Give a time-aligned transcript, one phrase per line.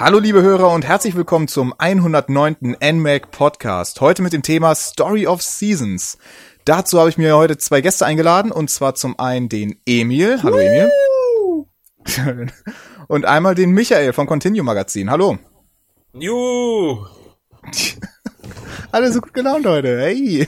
[0.00, 2.74] Hallo liebe Hörer und herzlich willkommen zum 109.
[2.82, 4.00] NMAC Podcast.
[4.00, 6.16] Heute mit dem Thema Story of Seasons.
[6.64, 10.42] Dazu habe ich mir heute zwei Gäste eingeladen und zwar zum einen den Emil.
[10.42, 10.90] Hallo Emil.
[13.10, 15.10] Und einmal den Michael vom Continue Magazin.
[15.10, 15.36] Hallo.
[16.12, 17.06] Juhu.
[18.92, 20.00] Alle so gut gelaunt heute.
[20.00, 20.46] Hey.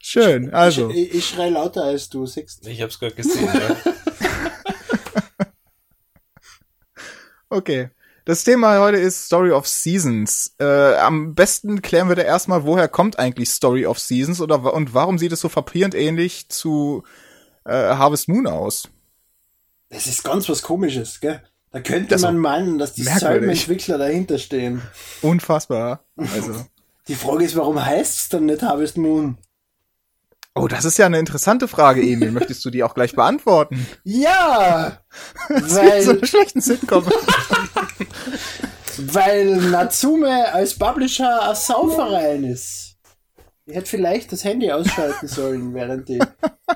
[0.00, 0.52] Schön.
[0.52, 0.90] Also.
[0.90, 3.76] Ich, ich, ich schrei lauter als du, siehst Ich hab's gerade gesehen, ja.
[7.48, 7.90] Okay.
[8.24, 10.56] Das Thema heute ist Story of Seasons.
[10.58, 14.94] Äh, am besten klären wir da erstmal, woher kommt eigentlich Story of Seasons oder und
[14.94, 17.04] warum sieht es so frappierend ähnlich zu
[17.64, 18.88] äh, Harvest Moon aus?
[19.96, 21.40] Das ist ganz was komisches, gell?
[21.70, 24.82] Da könnte Das ist man meinen, dass die Entwickler dahinter stehen.
[25.22, 26.04] Unfassbar.
[26.16, 26.66] Also.
[27.08, 29.38] Die Frage ist, warum heißt es dann nicht Harvest Moon?
[30.54, 32.30] Oh, das ist ja eine interessante Frage, Emil.
[32.30, 33.86] Möchtest du die auch gleich beantworten?
[34.04, 35.00] Ja!
[35.48, 37.06] Weil, so eine schlechten Sitcom.
[38.98, 42.85] weil Natsume als Publisher ein Sauverein ist.
[43.68, 46.20] Ich hätte vielleicht das Handy ausschalten sollen, während die.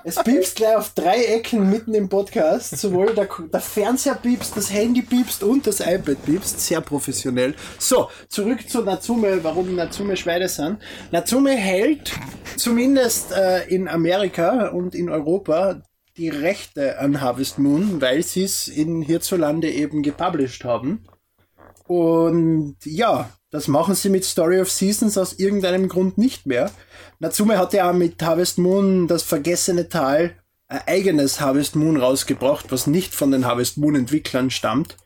[0.02, 2.76] Es piepst gleich auf drei Ecken mitten im Podcast.
[2.76, 6.60] Sowohl der, der Fernseher piepst, das Handy piepst und das iPad piepst.
[6.60, 7.54] Sehr professionell.
[7.78, 10.78] So, zurück zu Natsume, warum Natsume Schweine sind.
[11.12, 12.12] Natsume hält
[12.56, 15.82] zumindest äh, in Amerika und in Europa
[16.16, 21.06] die Rechte an Harvest Moon, weil sie es in hierzulande eben gepublished haben.
[21.86, 26.70] Und ja, das machen sie mit Story of Seasons aus irgendeinem Grund nicht mehr.
[27.18, 30.36] Natsume hat ja mit Harvest Moon das vergessene Tal
[30.68, 34.96] ein eigenes Harvest Moon rausgebracht, was nicht von den Harvest Moon Entwicklern stammt.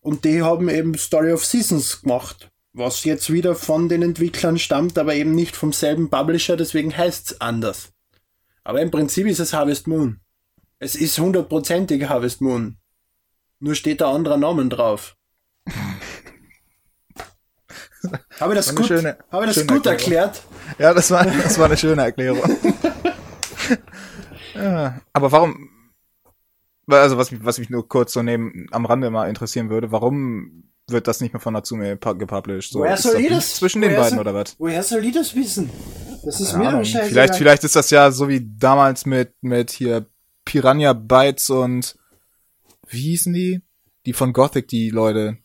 [0.00, 4.98] Und die haben eben Story of Seasons gemacht, was jetzt wieder von den Entwicklern stammt,
[4.98, 7.92] aber eben nicht vom selben Publisher, deswegen heißt's anders.
[8.62, 10.20] Aber im Prinzip ist es Harvest Moon.
[10.78, 12.76] Es ist hundertprozentig Harvest Moon.
[13.58, 15.16] Nur steht da anderer Namen drauf.
[18.40, 20.42] Habe ich das gut, schöne- habe ich das schöne gut erklärt?
[20.78, 22.42] Ja, das war, das war eine schöne Erklärung.
[24.54, 25.68] ja, aber warum,
[26.88, 30.64] also was mich, was mich nur kurz so neben, am Rande mal interessieren würde, warum
[30.88, 32.72] wird das nicht mehr von Natsume pu- gepublished?
[32.72, 34.54] So, Woher soll ich das- zwischen den beiden soll- oder was?
[34.58, 35.70] Woher soll die das wissen?
[36.24, 37.08] Das ist Keine mir doch scheißegal.
[37.08, 40.06] Vielleicht, vielleicht ist das ja so wie damals mit, mit hier
[40.44, 41.96] Piranha Bytes und
[42.88, 43.62] wie hießen die?
[44.06, 45.38] Die von Gothic, die Leute.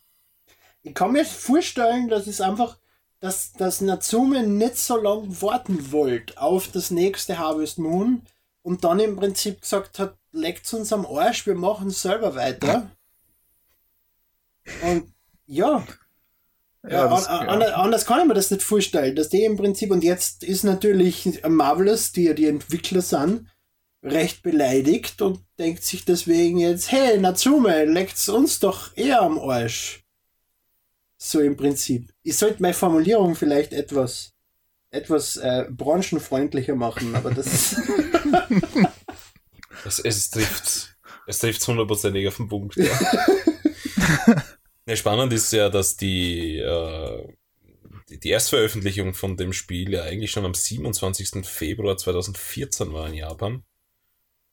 [0.84, 2.78] Ich kann mir vorstellen, dass es einfach,
[3.20, 8.24] dass, dass Natsume nicht so lange warten wollte auf das nächste Harvest Moon
[8.64, 12.90] und dann im Prinzip gesagt hat, leckt uns am Arsch, wir machen selber weiter.
[14.84, 15.12] Und
[15.48, 15.86] ja,
[16.88, 20.04] ja, das- an, anders kann ich mir das nicht vorstellen, dass die im Prinzip, und
[20.04, 23.48] jetzt ist natürlich Marvelous, die ja die Entwickler sind,
[24.04, 30.01] recht beleidigt und denkt sich deswegen jetzt, hey, Natsume, leckt's uns doch eher am Arsch.
[31.24, 32.12] So im Prinzip.
[32.24, 34.34] Ich sollte meine Formulierung vielleicht etwas,
[34.90, 37.76] etwas äh, branchenfreundlicher machen, aber das ist,
[39.86, 40.96] Es, es trifft
[41.28, 42.76] es trifft hundertprozentig auf den Punkt.
[42.76, 42.86] Ja.
[44.88, 47.28] ja, spannend ist ja, dass die, äh,
[48.10, 51.46] die, die Erstveröffentlichung von dem Spiel ja eigentlich schon am 27.
[51.46, 53.64] Februar 2014 war in Japan.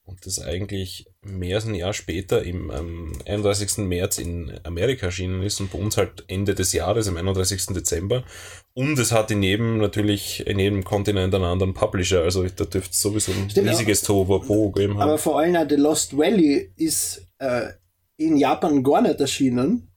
[0.09, 3.87] Und das eigentlich mehr als ein Jahr später im am 31.
[3.87, 7.67] März in Amerika erschienen ist und bei uns halt Ende des Jahres, am 31.
[7.67, 8.25] Dezember.
[8.73, 12.23] Und es hat in jedem natürlich, in jedem Kontinent einen anderen Publisher.
[12.23, 15.03] Also da dürfte es sowieso ein Stimmt, riesiges Tohuwabohu geben haben.
[15.03, 17.69] aber vor allem auch The Lost Valley ist äh,
[18.17, 19.93] in Japan gar nicht erschienen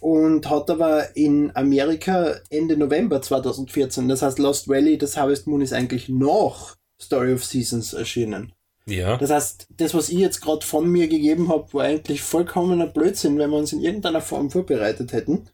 [0.00, 4.08] und hat aber in Amerika Ende November 2014.
[4.08, 8.52] Das heißt, Lost Valley, das Harvest Moon ist eigentlich nach Story of Seasons erschienen.
[8.86, 12.86] Ja, Das heißt, das, was ich jetzt gerade von mir gegeben habe, war eigentlich vollkommener
[12.86, 15.48] Blödsinn, wenn wir uns in irgendeiner Form vorbereitet hätten.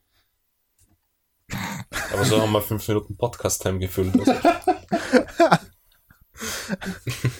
[2.13, 4.15] aber so haben wir fünf Minuten Podcast-Time gefüllt.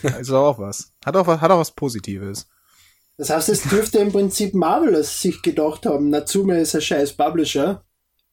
[0.03, 0.93] Also, auch was.
[1.03, 2.47] Hat auch was, hat auch was Positives.
[3.17, 7.83] Das heißt, es dürfte im Prinzip Marvelous sich gedacht haben, Natsume ist ein scheiß Publisher,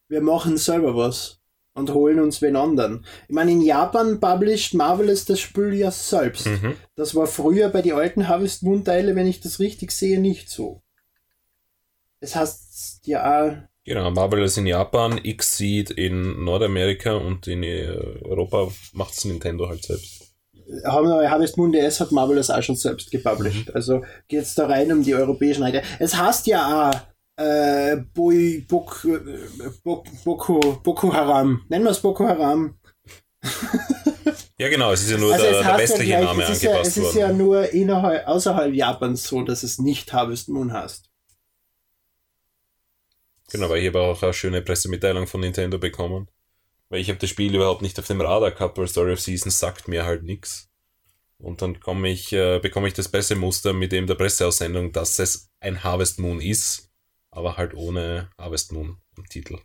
[0.08, 1.41] wir machen selber was
[1.76, 3.05] und holen uns wen anderen.
[3.28, 6.46] Ich meine, in Japan published Marvelous das Spiel ja selbst.
[6.46, 6.75] mhm.
[6.96, 10.50] Das war früher bei den alten Harvest Moon Teile, wenn ich das richtig sehe, nicht
[10.50, 10.82] so.
[12.20, 17.87] Es heißt ja auch Genau, Marvel ist in Japan, X-Seed in Nordamerika und in äh,
[18.25, 20.34] Europa macht's Nintendo halt selbst.
[20.84, 23.72] Harvest Moon DS hat Marvel das auch schon selbst gepublished.
[23.76, 25.82] Also geht es da rein um die europäischen Rechte.
[26.00, 29.06] Es heißt ja auch äh, Boi, Bok,
[29.85, 31.65] Bok, Boko, Boko Haram.
[31.69, 32.79] Nennen wir es Boko Haram.
[34.59, 36.50] Ja, genau, es ist ja nur Also der, es der westliche ja gleich, Name es
[36.50, 37.19] ist ja, angepasst es ist worden.
[37.19, 41.11] ja nur innerhalb, außerhalb Japans so, dass es nicht Harvest Moon heißt.
[43.53, 46.29] Genau, weil ich habe auch eine schöne Pressemitteilung von Nintendo bekommen.
[46.89, 49.59] Weil ich habe das Spiel überhaupt nicht auf dem Radar gehabt, weil Story of Seasons
[49.59, 50.71] sagt mir halt nichts.
[51.39, 55.50] Und dann komme ich, äh, bekomme ich das Pressemuster mit dem der Presseaussendung, dass es
[55.61, 56.89] ein Harvest Moon ist,
[57.37, 59.59] aber halt ohne Harvest Moon im Titel.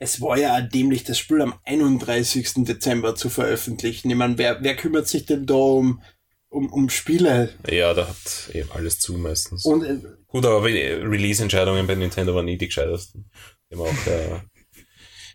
[0.00, 2.64] Es war ja dämlich, das Spiel am 31.
[2.64, 4.10] Dezember zu veröffentlichen.
[4.10, 6.02] Ich meine, wer, wer kümmert sich denn da um,
[6.48, 7.54] um, um Spiele?
[7.70, 9.64] Ja, da hat eben alles zu meistens.
[9.64, 13.30] Und äh, Gut, aber Release-Entscheidungen bei Nintendo waren nie die gescheitesten.
[13.68, 14.40] Wir haben auch äh,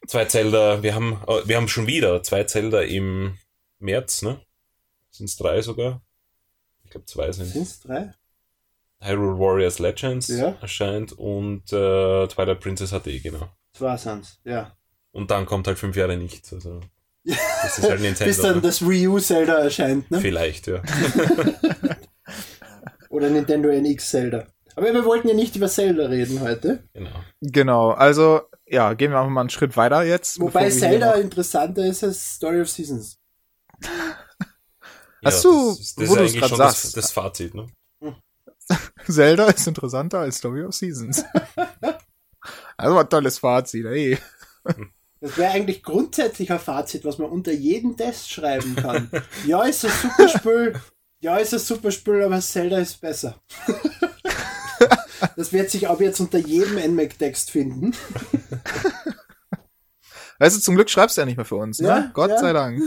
[0.07, 3.37] zwei Zelda, wir haben, äh, wir haben schon wieder zwei Zelda im
[3.79, 4.41] März, ne?
[5.09, 6.03] Sind es drei sogar?
[6.83, 8.13] Ich glaube zwei sind sind es drei?
[8.99, 10.55] Hyrule Warriors Legends Ja.
[10.61, 13.49] erscheint und äh, Twilight Princess HD, genau.
[13.73, 14.75] Zwei sind's, ja.
[15.11, 16.51] Und dann kommt halt fünf Jahre nichts.
[16.53, 16.81] Also,
[17.23, 18.25] das ist halt Nintendo.
[18.25, 18.61] Bis dann ne?
[18.61, 20.19] das Wii U Zelda erscheint, ne?
[20.19, 20.81] Vielleicht, ja.
[23.09, 24.47] Oder Nintendo NX Zelda.
[24.75, 26.83] Aber wir wollten ja nicht über Zelda reden heute.
[26.93, 27.09] Genau.
[27.41, 30.39] Genau, also ja, gehen wir einfach mal einen Schritt weiter jetzt.
[30.39, 33.17] Wobei Zelda noch- interessanter ist als Story of Seasons.
[35.23, 36.97] Hast ja, du- das, ist- das wo ist du es eigentlich grad schon das, sagst.
[36.97, 37.67] das Fazit, ne?
[39.07, 41.23] Zelda ist interessanter als Story of Seasons.
[42.77, 44.17] also ein tolles Fazit, ey.
[45.19, 49.09] Das wäre eigentlich grundsätzlich ein Fazit, was man unter jeden Test schreiben kann.
[49.45, 50.73] ja, ist ein super Spiel.
[51.19, 53.41] Ja, ist ein super Spiel, aber Zelda ist besser.
[55.35, 57.95] das wird sich ab jetzt unter jedem NMAC-Text finden.
[60.39, 61.87] Weißt du, zum Glück schreibst du ja nicht mehr für uns, ne?
[61.87, 62.37] Ja, Gott ja.
[62.37, 62.83] sei Dank.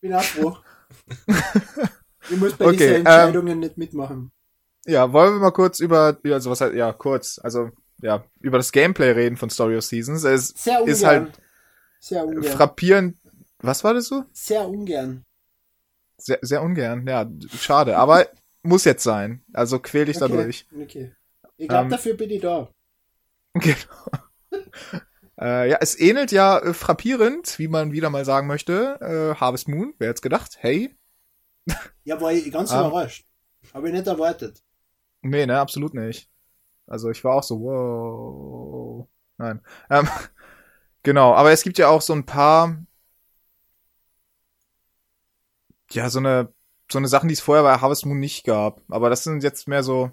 [0.00, 0.56] Bin auch froh.
[2.30, 4.32] Ich muss bei Okay, diesen ähm, Entscheidungen nicht mitmachen.
[4.86, 7.70] Ja, wollen wir mal kurz über, also was heißt, ja, kurz, also,
[8.02, 10.24] ja, über das Gameplay reden von Story of Seasons.
[10.24, 10.88] Es Sehr ungern.
[10.94, 11.32] ist halt
[12.00, 12.44] sehr ungern.
[12.44, 13.16] frappierend,
[13.58, 14.24] was war das so?
[14.32, 15.24] Sehr ungern.
[16.18, 18.26] Sehr, sehr ungern, ja, schade, aber
[18.62, 19.42] muss jetzt sein.
[19.52, 20.66] Also quäl dich Okay, durch.
[20.80, 21.12] okay.
[21.56, 22.70] Ich glaube, Ähm, dafür bin ich da.
[23.54, 23.78] Genau.
[25.40, 29.68] äh, ja, es ähnelt ja äh, frappierend, wie man wieder mal sagen möchte, äh, Harvest
[29.68, 29.94] Moon.
[29.98, 30.56] Wer hätte gedacht?
[30.60, 30.94] Hey?
[32.04, 33.24] Ja, war ich ganz Ähm, überrascht.
[33.72, 34.60] Habe ich nicht erwartet.
[35.24, 36.28] Nee, ne, absolut nicht.
[36.86, 39.08] Also ich war auch so, wow.
[39.38, 39.60] Nein.
[39.90, 40.08] Ähm,
[41.02, 42.84] genau, aber es gibt ja auch so ein paar,
[45.92, 46.52] ja, so eine,
[46.90, 48.82] so eine Sachen, die es vorher bei Harvest Moon nicht gab.
[48.88, 50.10] Aber das sind jetzt mehr so,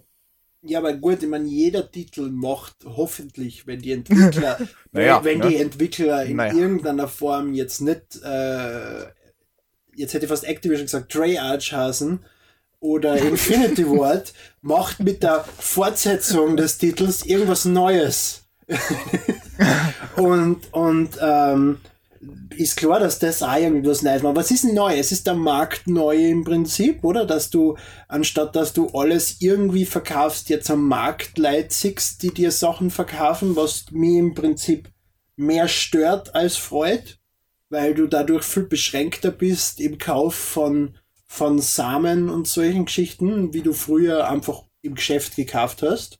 [0.63, 4.61] Ja, aber gut, ich meine, jeder Titel macht hoffentlich, wenn die Entwickler,
[4.91, 5.49] Naja, wenn ne?
[5.49, 6.53] die Entwickler in Naja.
[6.53, 9.07] irgendeiner Form jetzt nicht, äh,
[9.95, 12.25] jetzt hätte ich fast Activision gesagt, Treyarch hasen
[12.81, 18.41] oder Infinity Ward, macht mit der Fortsetzung des Titels irgendwas Neues.
[20.17, 21.77] und, und, ähm,
[22.55, 24.35] ist klar, dass das auch irgendwas Neues macht.
[24.35, 24.95] Was ist neu?
[24.97, 27.25] Es ist der Markt neu im Prinzip, oder?
[27.25, 32.51] Dass du, anstatt dass du alles irgendwie verkaufst, jetzt am Markt Leute siehst, die dir
[32.51, 34.89] Sachen verkaufen, was mir im Prinzip
[35.35, 37.17] mehr stört als freut,
[37.69, 40.95] weil du dadurch viel beschränkter bist im Kauf von,
[41.31, 46.19] von Samen und solchen Geschichten, wie du früher einfach im Geschäft gekauft hast.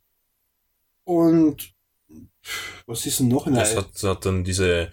[1.04, 1.74] Und
[2.86, 3.56] was ist denn noch neu?
[3.56, 4.90] Das hat, hat dann diese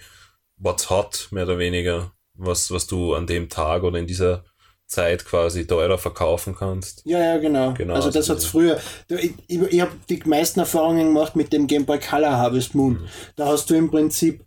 [0.58, 4.44] What's Hot, mehr oder weniger, was, was du an dem Tag oder in dieser
[4.88, 7.02] Zeit quasi teurer verkaufen kannst.
[7.06, 7.74] Ja, ja, genau.
[7.76, 8.82] Genau, also das also hat's diese- früher.
[9.08, 12.96] Ich, ich, ich habe die meisten Erfahrungen gemacht mit dem Game Boy Color Harvest Moon.
[12.96, 13.08] Mhm.
[13.38, 14.44] Da hast du im Prinzip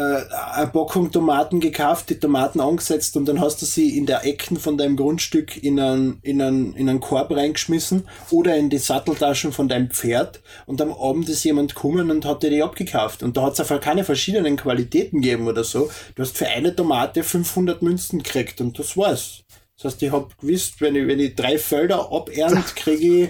[0.00, 4.24] äh, eine Packung Tomaten gekauft, die Tomaten angesetzt und dann hast du sie in der
[4.24, 8.78] Ecken von deinem Grundstück in einen, in einen, in einen Korb reingeschmissen oder in die
[8.78, 13.22] Satteltaschen von deinem Pferd und am Abend ist jemand gekommen und hat dir die abgekauft.
[13.22, 15.90] Und da hat es einfach keine verschiedenen Qualitäten gegeben oder so.
[16.14, 19.42] Du hast für eine Tomate 500 Münzen gekriegt und das war's.
[19.76, 23.28] Das heißt, ich hab gewusst, wenn ich, wenn ich drei Felder abernt, kriege ich,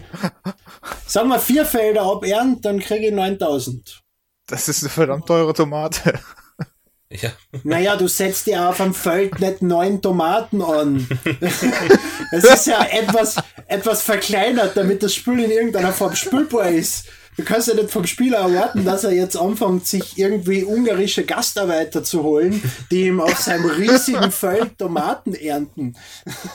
[1.04, 4.02] sagen wir vier Felder abernt, dann kriege ich 9000.
[4.46, 6.20] das ist eine verdammt teure Tomate.
[7.12, 7.30] Ja,
[7.64, 11.08] Naja, du setzt dir auf dem Feld nicht neun Tomaten an.
[12.32, 13.34] Es ist ja etwas,
[13.66, 17.06] etwas verkleinert, damit das Spiel in irgendeiner Form spielbar ist.
[17.36, 22.04] Du kannst ja nicht vom Spieler erwarten, dass er jetzt anfängt, sich irgendwie ungarische Gastarbeiter
[22.04, 25.96] zu holen, die ihm auf seinem riesigen Feld Tomaten ernten.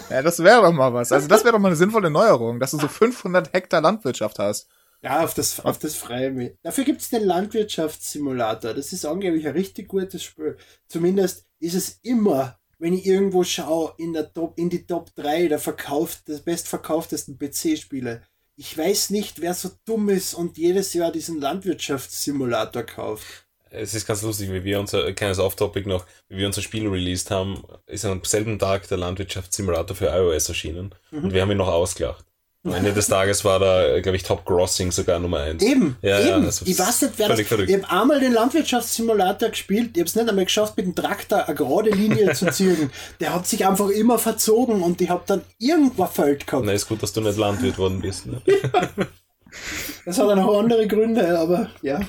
[0.10, 1.12] Ja, das wäre doch mal was.
[1.12, 4.68] Also das wäre doch mal eine sinnvolle Neuerung, dass du so 500 Hektar Landwirtschaft hast.
[5.06, 6.52] Ja, auf das, auf das freue ich mich.
[6.64, 8.74] Dafür gibt's den Landwirtschaftssimulator.
[8.74, 10.58] Das ist angeblich ein richtig gutes Spiel.
[10.88, 15.48] Zumindest ist es immer, wenn ich irgendwo schaue, in, der Top, in die Top 3
[15.48, 18.24] der verkauft, des bestverkauftesten PC-Spiele,
[18.56, 23.46] ich weiß nicht, wer so dumm ist und jedes Jahr diesen Landwirtschaftssimulator kauft.
[23.70, 27.30] Es ist ganz lustig, wie wir unser, kleines Off-Topic noch, wie wir unser Spiel released
[27.30, 30.96] haben, ist am selben Tag der Landwirtschaftssimulator für iOS erschienen.
[31.12, 31.26] Mhm.
[31.26, 32.26] Und wir haben ihn noch ausgelacht.
[32.66, 35.62] Am Ende des Tages war da, glaube ich, Top Grossing sogar Nummer eins.
[35.62, 36.44] Eben, ja, eben.
[36.44, 37.70] Ja, ich weiß nicht, wer das, verrückt.
[37.70, 41.46] Ich habe einmal den Landwirtschaftssimulator gespielt, ich habe es nicht einmal geschafft, mit dem Traktor
[41.46, 42.90] eine gerade Linie zu ziehen.
[43.20, 46.66] Der hat sich einfach immer verzogen und ich habe dann irgendwo Feld gehabt.
[46.66, 48.26] Na, ist gut, dass du nicht Landwirt worden bist.
[48.26, 48.42] Ne?
[50.06, 52.00] das hat auch noch andere Gründe, aber ja.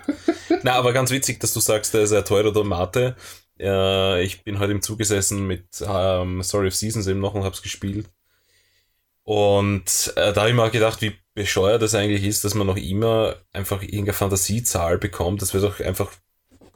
[0.62, 3.16] Na, aber ganz witzig, dass du sagst, der ist eine teure Tomate.
[3.58, 7.42] Äh, ich bin heute im Zug gesessen mit ähm, Story of Seasons eben noch und
[7.42, 8.06] hab's gespielt.
[9.28, 12.66] Und äh, da habe ich mir auch gedacht, wie bescheuert das eigentlich ist, dass man
[12.66, 15.42] noch immer einfach irgendeine Fantasiezahl bekommt.
[15.42, 16.10] Das wäre doch einfach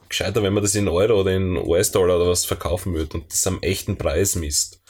[0.07, 3.47] gescheiter, wenn man das in Euro oder in US-Dollar oder was verkaufen würde und das
[3.47, 4.83] am echten Preis misst.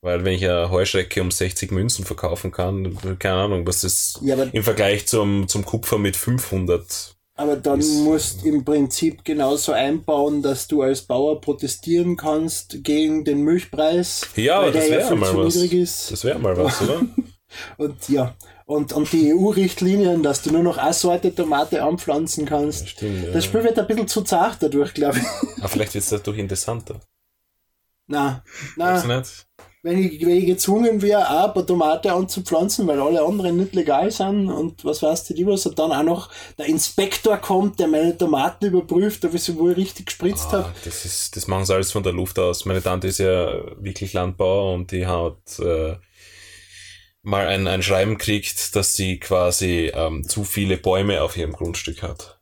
[0.00, 4.42] Weil wenn ich eine Heuschrecke um 60 Münzen verkaufen kann, keine Ahnung, was ist ja,
[4.42, 10.42] im Vergleich zum, zum Kupfer mit 500 aber dann ist, musst im Prinzip genauso einbauen,
[10.42, 14.28] dass du als Bauer protestieren kannst gegen den Milchpreis.
[14.36, 15.56] Ja, weil das wäre ja mal was.
[15.56, 16.12] Ist.
[16.12, 17.00] Das wäre mal was, oder?
[17.78, 18.34] und ja,
[18.66, 22.82] und, und die EU-Richtlinien, dass du nur noch eine Sorte Tomate anpflanzen kannst.
[22.82, 23.30] Ja, stimmt, ja.
[23.32, 25.58] Das Spiel wird ein bisschen zu zart dadurch, glaube ich.
[25.60, 27.00] Aber vielleicht wird es dadurch interessanter.
[28.06, 28.44] Na,
[28.76, 29.02] na
[29.82, 33.74] wenn ich, wenn ich gezwungen wäre, auch ein paar Tomate anzupflanzen, weil alle anderen nicht
[33.74, 37.88] legal sind und was weiß die was, und dann auch noch der Inspektor kommt, der
[37.88, 40.74] meine Tomaten überprüft, ob ich sie wohl richtig gespritzt ah, habe.
[40.84, 42.66] Das ist, das machen sie alles von der Luft aus.
[42.66, 45.96] Meine Tante ist ja wirklich Landbauer und die hat äh,
[47.22, 52.02] mal ein, ein Schreiben gekriegt, dass sie quasi ähm, zu viele Bäume auf ihrem Grundstück
[52.02, 52.38] hat.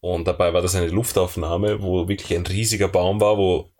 [0.00, 3.70] Und dabei war das eine Luftaufnahme, wo wirklich ein riesiger Baum war, wo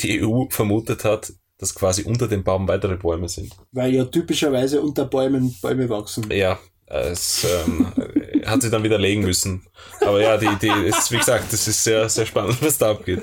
[0.00, 3.54] die EU vermutet hat, dass quasi unter dem Baum weitere Bäume sind.
[3.70, 6.26] Weil ja typischerweise unter Bäumen Bäume wachsen.
[6.30, 7.92] Ja, es ähm,
[8.46, 9.66] hat sie dann widerlegen müssen.
[10.00, 13.22] Aber ja, die Idee ist, wie gesagt, das ist sehr, sehr spannend, was da abgeht.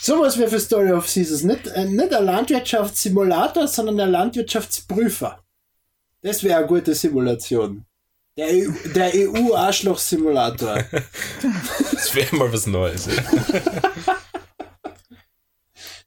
[0.00, 1.44] So was wäre für Story of Seasons.
[1.44, 5.38] Nicht, äh, nicht ein Landwirtschaftssimulator, sondern ein Landwirtschaftsprüfer.
[6.22, 7.84] Das wäre eine gute Simulation.
[8.36, 10.84] Der, EU, der EU-Arschloch-Simulator.
[11.92, 13.06] das wäre mal was Neues.
[13.06, 13.22] Ja.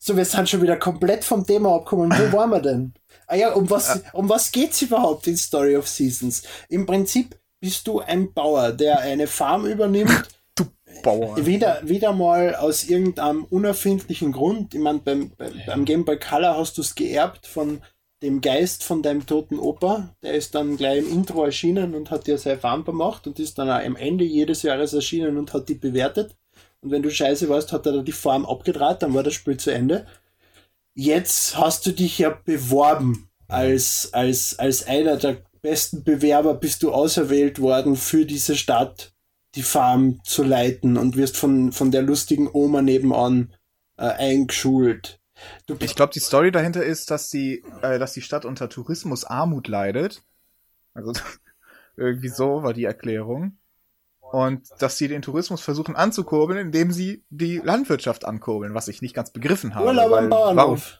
[0.03, 2.12] So, wir sind schon wieder komplett vom Thema abgekommen.
[2.12, 2.93] Wo waren wir denn?
[3.27, 6.41] Ah ja, um was, um was geht's überhaupt in Story of Seasons?
[6.70, 10.12] Im Prinzip bist du ein Bauer, der eine Farm übernimmt.
[10.53, 10.65] Du
[11.01, 11.46] Bauer.
[11.46, 14.74] Wieder, wieder mal aus irgendeinem unerfindlichen Grund.
[14.74, 15.31] Ich meine, beim,
[15.65, 17.81] beim Game Boy Color hast du es geerbt von
[18.22, 20.13] dem Geist von deinem toten Opa.
[20.24, 23.58] Der ist dann gleich im Intro erschienen und hat dir seine Farm gemacht und ist
[23.60, 26.36] dann auch am Ende jedes Jahres erschienen und hat die bewertet.
[26.81, 29.71] Und wenn du scheiße warst, hat er die Form abgedraht, dann war das Spiel zu
[29.71, 30.07] Ende.
[30.93, 36.91] Jetzt hast du dich ja beworben als, als, als einer der besten Bewerber, bist du
[36.91, 39.13] auserwählt worden für diese Stadt,
[39.55, 43.53] die Farm zu leiten und wirst von, von der lustigen Oma nebenan
[43.97, 45.19] äh, eingeschult.
[45.65, 49.67] Du ich glaube, die Story dahinter ist, dass die, äh, dass die Stadt unter Tourismusarmut
[49.67, 50.23] leidet.
[50.93, 51.13] Also
[51.95, 53.57] irgendwie so war die Erklärung.
[54.31, 59.13] Und dass sie den Tourismus versuchen anzukurbeln, indem sie die Landwirtschaft ankurbeln, was ich nicht
[59.13, 59.88] ganz begriffen habe.
[59.88, 61.00] Urlaub am Bauernhof.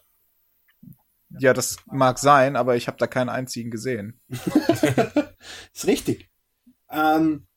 [1.40, 4.20] Ja, das mag sein, aber ich habe da keinen einzigen gesehen.
[5.74, 6.30] ist richtig.
[6.90, 7.48] Ähm,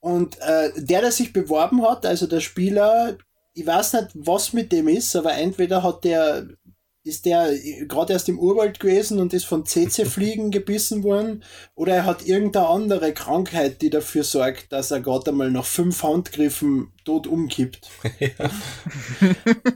[0.00, 3.18] und äh, der, der sich beworben hat, also der Spieler,
[3.52, 6.48] ich weiß nicht, was mit dem ist, aber entweder hat der
[7.08, 7.52] ist der
[7.86, 11.42] gerade erst im Urwald gewesen und ist von CC-Fliegen gebissen worden
[11.74, 16.02] oder er hat irgendeine andere Krankheit, die dafür sorgt, dass er gerade einmal nach fünf
[16.02, 17.88] Handgriffen tot umkippt.
[18.20, 18.50] Ja.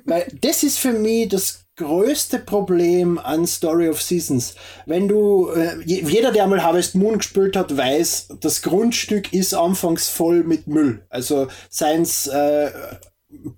[0.04, 4.54] Weil das ist für mich das größte Problem an Story of Seasons.
[4.86, 10.08] Wenn du, äh, jeder, der einmal Harvest Moon gespielt hat, weiß, das Grundstück ist anfangs
[10.08, 11.04] voll mit Müll.
[11.08, 12.70] Also seins äh,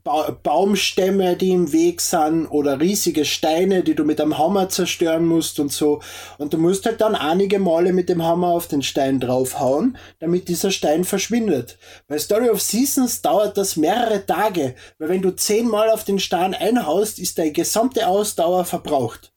[0.03, 5.27] ba Baumstämme, die im Weg sind oder riesige Steine, die du mit einem Hammer zerstören
[5.27, 6.01] musst und so.
[6.39, 10.49] Und du musst halt dann einige Male mit dem Hammer auf den Stein draufhauen, damit
[10.49, 11.79] dieser Stein verschwindet.
[12.07, 16.55] Bei Story of Seasons dauert das mehrere Tage, weil wenn du zehnmal auf den Stein
[16.55, 19.33] einhaust, ist deine gesamte Ausdauer verbraucht.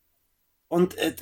[0.69, 1.13] Und äh,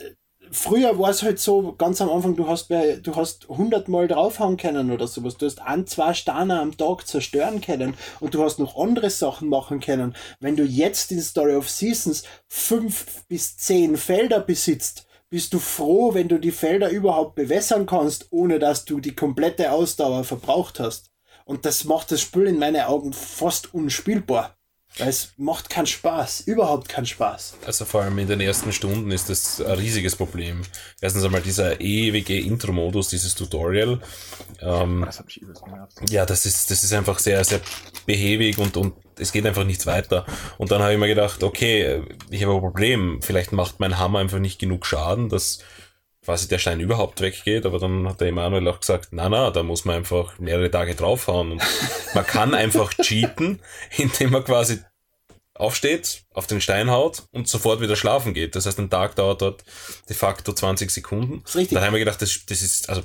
[0.51, 4.91] früher war es halt so, ganz am Anfang, du hast du hast hundertmal draufhauen können
[4.91, 5.37] oder sowas.
[5.37, 9.49] Du hast ein, zwei Steine am Tag zerstören können und du hast noch andere Sachen
[9.49, 10.15] machen können.
[10.39, 16.13] Wenn du jetzt in Story of Seasons fünf bis zehn Felder besitzt, bist du froh,
[16.13, 21.11] wenn du die Felder überhaupt bewässern kannst, ohne dass du die komplette Ausdauer verbraucht hast.
[21.45, 24.54] Und das macht das Spiel in meinen Augen fast unspielbar.
[24.97, 27.55] Weil es macht keinen Spaß, überhaupt keinen Spaß.
[27.65, 30.61] Also vor allem in den ersten Stunden ist das ein riesiges Problem.
[31.01, 33.99] Erstens einmal dieser ewige Intro-Modus, dieses Tutorial.
[34.61, 35.41] Ähm, Das hab ich
[36.09, 37.59] ja, das ist, das ist einfach sehr, sehr
[38.05, 40.25] behäbig und, und es geht einfach nichts weiter.
[40.57, 43.19] Und dann habe ich mir gedacht, okay, ich habe ein Problem.
[43.21, 45.59] Vielleicht macht mein Hammer einfach nicht genug Schaden, dass
[46.25, 47.65] quasi der Stein überhaupt weggeht.
[47.65, 50.95] Aber dann hat der Emanuel auch gesagt, na, na, da muss man einfach mehrere Tage
[50.95, 51.53] draufhauen.
[51.53, 51.63] Und
[52.13, 53.61] man kann einfach cheaten,
[53.97, 54.79] indem man quasi
[55.53, 58.55] aufsteht, auf den Stein haut und sofort wieder schlafen geht.
[58.55, 59.63] Das heißt, ein Tag dauert dort
[60.09, 61.41] de facto 20 Sekunden.
[61.43, 61.75] Das ist richtig.
[61.75, 63.03] Dann habe ich mir gedacht, das, das ist, also,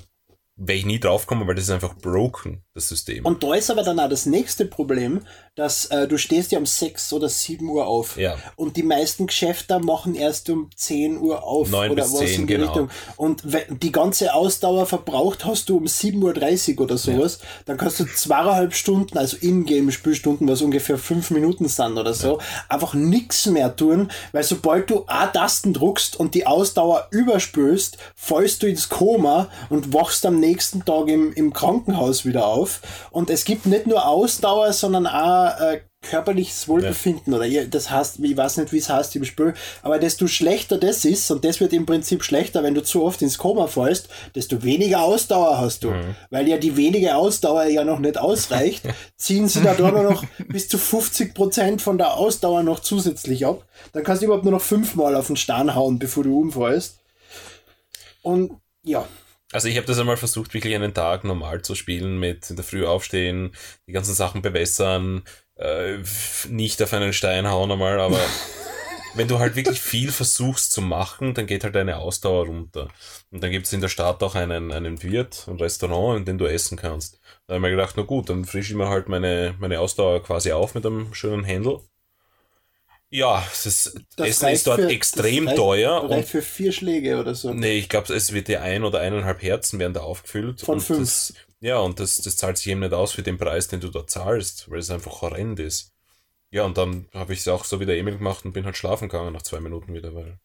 [0.56, 3.24] wäre ich nie draufkommen, weil das ist einfach broken, das System.
[3.24, 5.24] Und da ist aber dann auch das nächste Problem,
[5.57, 8.16] dass äh, du stehst ja um 6 oder 7 Uhr auf.
[8.16, 8.37] Ja.
[8.54, 11.71] Und die meisten Geschäfte machen erst um 10 Uhr auf.
[11.71, 12.66] 9 oder bis was 10, in die genau.
[12.66, 12.90] Richtung.
[13.16, 17.99] Und wenn die ganze Ausdauer verbraucht hast du um 7.30 Uhr oder sowas, dann kannst
[17.99, 22.38] du zweieinhalb Stunden, also Ingame-Spielstunden, was ungefähr 5 Minuten sind oder so,
[22.69, 28.69] einfach nichts mehr tun, weil sobald du A-Tasten druckst und die Ausdauer überspülst, fallst du
[28.69, 32.80] ins Koma und wachst am nächsten Tag im, im Krankenhaus wieder auf.
[33.11, 37.44] Und es gibt nicht nur Ausdauer, sondern auch äh, körperliches Wohlbefinden oder?
[37.47, 41.04] Ihr- das heißt, ich weiß nicht, wie es heißt im Spiel, aber desto schlechter das
[41.04, 44.62] ist und das wird im Prinzip schlechter, wenn du zu oft ins Koma fallst, desto
[44.62, 45.90] weniger Ausdauer hast du,
[46.30, 48.85] weil ja die wenige Ausdauer ja noch nicht ausreicht,
[49.16, 53.66] ziehen sie da nur noch bis zu 50 Prozent von der Ausdauer noch zusätzlich ab,
[53.92, 56.97] dann kannst du überhaupt nur noch fünfmal auf den Stein hauen, bevor du umfallst.
[58.23, 58.52] Und
[58.85, 59.06] ja,
[59.52, 62.64] Also ich habe das einmal versucht, wirklich einen Tag normal zu spielen, mit in der
[62.64, 63.52] Früh aufstehen,
[63.88, 65.23] die ganzen Sachen bewässern,
[65.57, 65.99] äh,
[66.49, 68.21] nicht auf einen Stein hauen einmal, aber
[69.14, 72.88] wenn du halt wirklich viel versuchst zu machen, dann geht halt deine Ausdauer runter.
[73.30, 76.47] Und dann gibt's in der Stadt auch einen, einen Wirt, ein Restaurant, in dem du
[76.47, 77.21] essen kannst.
[77.47, 80.23] Da habe ich mir gedacht, na gut, dann frische ich mir halt meine, meine Ausdauer
[80.23, 81.80] quasi auf mit einem schönen Händel.
[83.12, 86.70] Ja, das, das Essen ist dort für- extrem das reicht, teuer und reicht für vier
[86.72, 87.52] Schläge oder so.
[87.52, 90.60] Nee, ich glaube, es wird dir ein oder eineinhalb Herzen werden da aufgefüllt.
[90.60, 91.00] Von und fünf.
[91.00, 93.88] Das, ja, und das, das zahlt sich eben nicht aus für den Preis, den du
[93.88, 95.90] da zahlst, weil es einfach horrend ist.
[96.52, 98.76] Ja, und dann habe ich es auch so wie der Emil gemacht und bin halt
[98.76, 100.38] schlafen gegangen nach zwei Minuten wieder, weil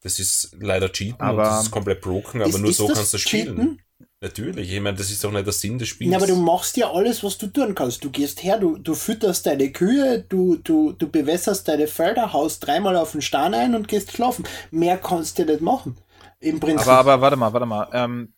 [0.00, 2.88] das ist leider Cheaten Aber- und das ist komplett broken, aber Ist- nur ist so
[2.88, 3.56] das kannst du spielen.
[3.56, 3.82] Cheaten?
[4.20, 6.10] Natürlich, ich meine, das ist doch nicht der Sinn des Spiels.
[6.10, 8.02] Ja, aber du machst ja alles, was du tun kannst.
[8.02, 12.66] Du gehst her, du, du fütterst deine Kühe, du, du, du bewässerst deine Felder, haust
[12.66, 14.44] dreimal auf den Stein ein und gehst schlafen.
[14.72, 15.96] Mehr kannst du nicht machen.
[16.40, 16.88] Im Prinzip.
[16.88, 17.88] Aber, aber warte mal, warte mal.
[17.92, 18.32] Ähm,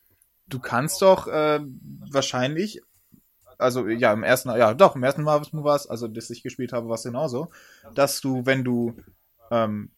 [0.48, 1.60] du kannst doch äh,
[2.10, 2.82] wahrscheinlich,
[3.56, 6.74] also ja, im ersten, ja doch, im ersten Mal war es, also das ich gespielt
[6.74, 7.48] habe, war es genauso,
[7.94, 8.96] dass du, wenn du,
[9.50, 9.92] ähm,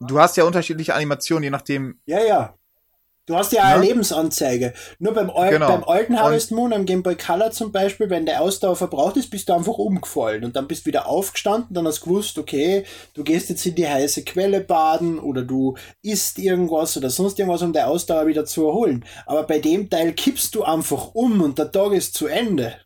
[0.00, 2.54] du hast ja unterschiedliche Animationen, je nachdem, ja, ja.
[3.28, 3.90] Du hast ja eine Ja.
[3.90, 4.72] Lebensanzeige.
[4.98, 5.68] Nur beim, Al Genau.
[5.68, 9.28] beim alten Harvest Moon am Game Boy Color zum Beispiel, wenn der Ausdauer verbraucht ist,
[9.28, 12.84] bist du einfach umgefallen und dann bist du wieder aufgestanden, dann hast du gewusst, okay,
[13.12, 17.60] du gehst jetzt in die heiße Quelle baden oder du isst irgendwas oder sonst irgendwas,
[17.60, 19.04] um der Ausdauer wieder zu erholen.
[19.26, 22.76] Aber bei dem Teil kippst du einfach um und der Tag ist zu Ende.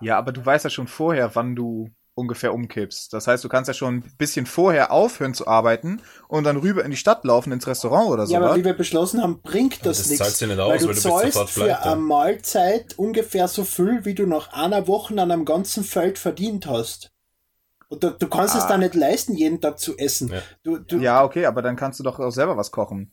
[0.00, 3.12] ja, aber du weißt ja schon vorher, wann du ungefähr umkippst.
[3.12, 6.84] Das heißt, du kannst ja schon ein bisschen vorher aufhören zu arbeiten und dann rüber
[6.84, 8.32] in die Stadt laufen, ins Restaurant oder so.
[8.34, 10.38] Ja, aber wie wir beschlossen haben, bringt das, das nichts.
[10.38, 11.82] sich nicht aus, weil du weil du bist zahlst für pleite.
[11.82, 16.66] eine Mahlzeit ungefähr so viel, wie du nach einer Woche an einem ganzen Feld verdient
[16.66, 17.10] hast.
[17.88, 18.68] Und du, du kannst es Ah.
[18.68, 20.28] da nicht leisten, jeden Tag zu essen.
[20.28, 20.40] Ja.
[20.62, 23.12] Du, du, ja, okay, aber dann kannst du doch auch selber was kochen.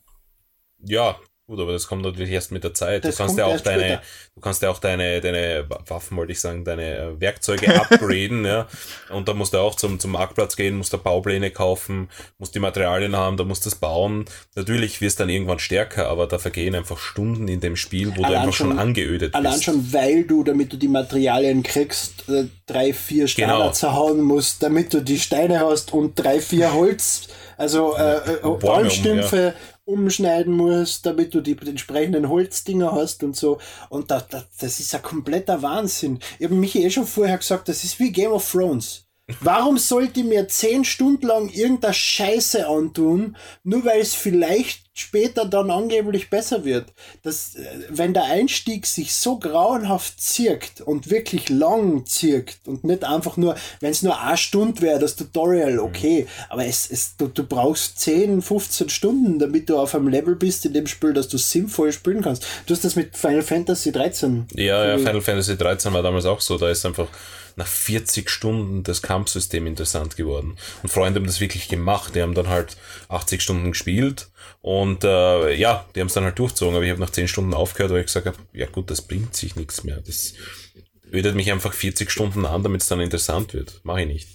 [0.84, 1.16] Ja,
[1.52, 3.04] gut, aber das kommt natürlich erst mit der Zeit.
[3.04, 4.02] Das du kannst ja auch deine, später.
[4.34, 8.66] du kannst ja auch deine, deine Waffen, wollte ich sagen, deine äh, Werkzeuge upgraden, ja.
[9.10, 12.58] Und da musst du auch zum, zum Marktplatz gehen, musst da Baupläne kaufen, musst die
[12.58, 14.24] Materialien haben, da musst du das bauen.
[14.54, 18.22] Natürlich wirst du dann irgendwann stärker, aber da vergehen einfach Stunden in dem Spiel, wo
[18.22, 19.64] du Allein einfach schon, schon- angeödet Allein bist.
[19.64, 23.70] schon, weil du, damit du die Materialien kriegst, äh, drei, vier Steine Genau.
[23.72, 28.58] zerhauen musst, damit du die Steine hast und drei, vier Holz, also äh, äh, um,
[28.58, 29.54] Baumstümpfe
[29.84, 33.58] umschneiden musst, damit du die entsprechenden Holzdinger hast und so.
[33.88, 36.18] Und da, da, das ist ein kompletter Wahnsinn.
[36.38, 39.06] Ich habe Michi eh schon vorher gesagt, das ist wie Game of Thrones.
[39.40, 45.44] Warum sollte ich mir zehn Stunden lang irgendeine Scheiße antun, nur weil es vielleicht später
[45.44, 46.92] dann angeblich besser wird?
[47.22, 53.04] Das, äh, wenn der Einstieg sich so grauenhaft zirkt und wirklich lang zirkt und nicht
[53.04, 57.28] einfach nur, wenn es nur eine Stunde wäre, das Tutorial, okay, aber es, es, du,
[57.28, 61.28] du brauchst 10, 15 Stunden, damit du auf einem Level bist in dem Spiel, dass
[61.28, 62.44] du sinnvoll spielen kannst.
[62.66, 64.46] Du hast das mit Final Fantasy 13.
[64.54, 66.58] Ja, ja, Final Fantasy 13 war damals auch so.
[66.58, 67.08] Da ist einfach
[67.56, 70.56] nach 40 Stunden das Kampfsystem interessant geworden.
[70.82, 72.14] Und Freunde haben das wirklich gemacht.
[72.14, 72.76] Die haben dann halt
[73.08, 74.28] 80 Stunden gespielt
[74.60, 76.74] und äh, ja, die haben es dann halt durchzogen.
[76.74, 79.34] Aber ich habe nach 10 Stunden aufgehört, weil ich gesagt habe, ja gut, das bringt
[79.34, 80.00] sich nichts mehr.
[80.04, 80.34] Das,
[81.12, 83.80] ödet mich einfach 40 Stunden an, damit es dann interessant wird.
[83.84, 84.28] Mache ich nicht.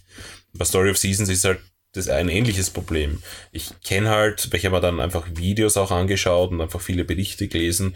[0.54, 1.60] Bei Story of Seasons ist halt
[1.94, 3.22] das ein ähnliches Problem.
[3.52, 7.48] Ich kenne halt, ich habe mir dann einfach Videos auch angeschaut und einfach viele Berichte
[7.48, 7.96] gelesen,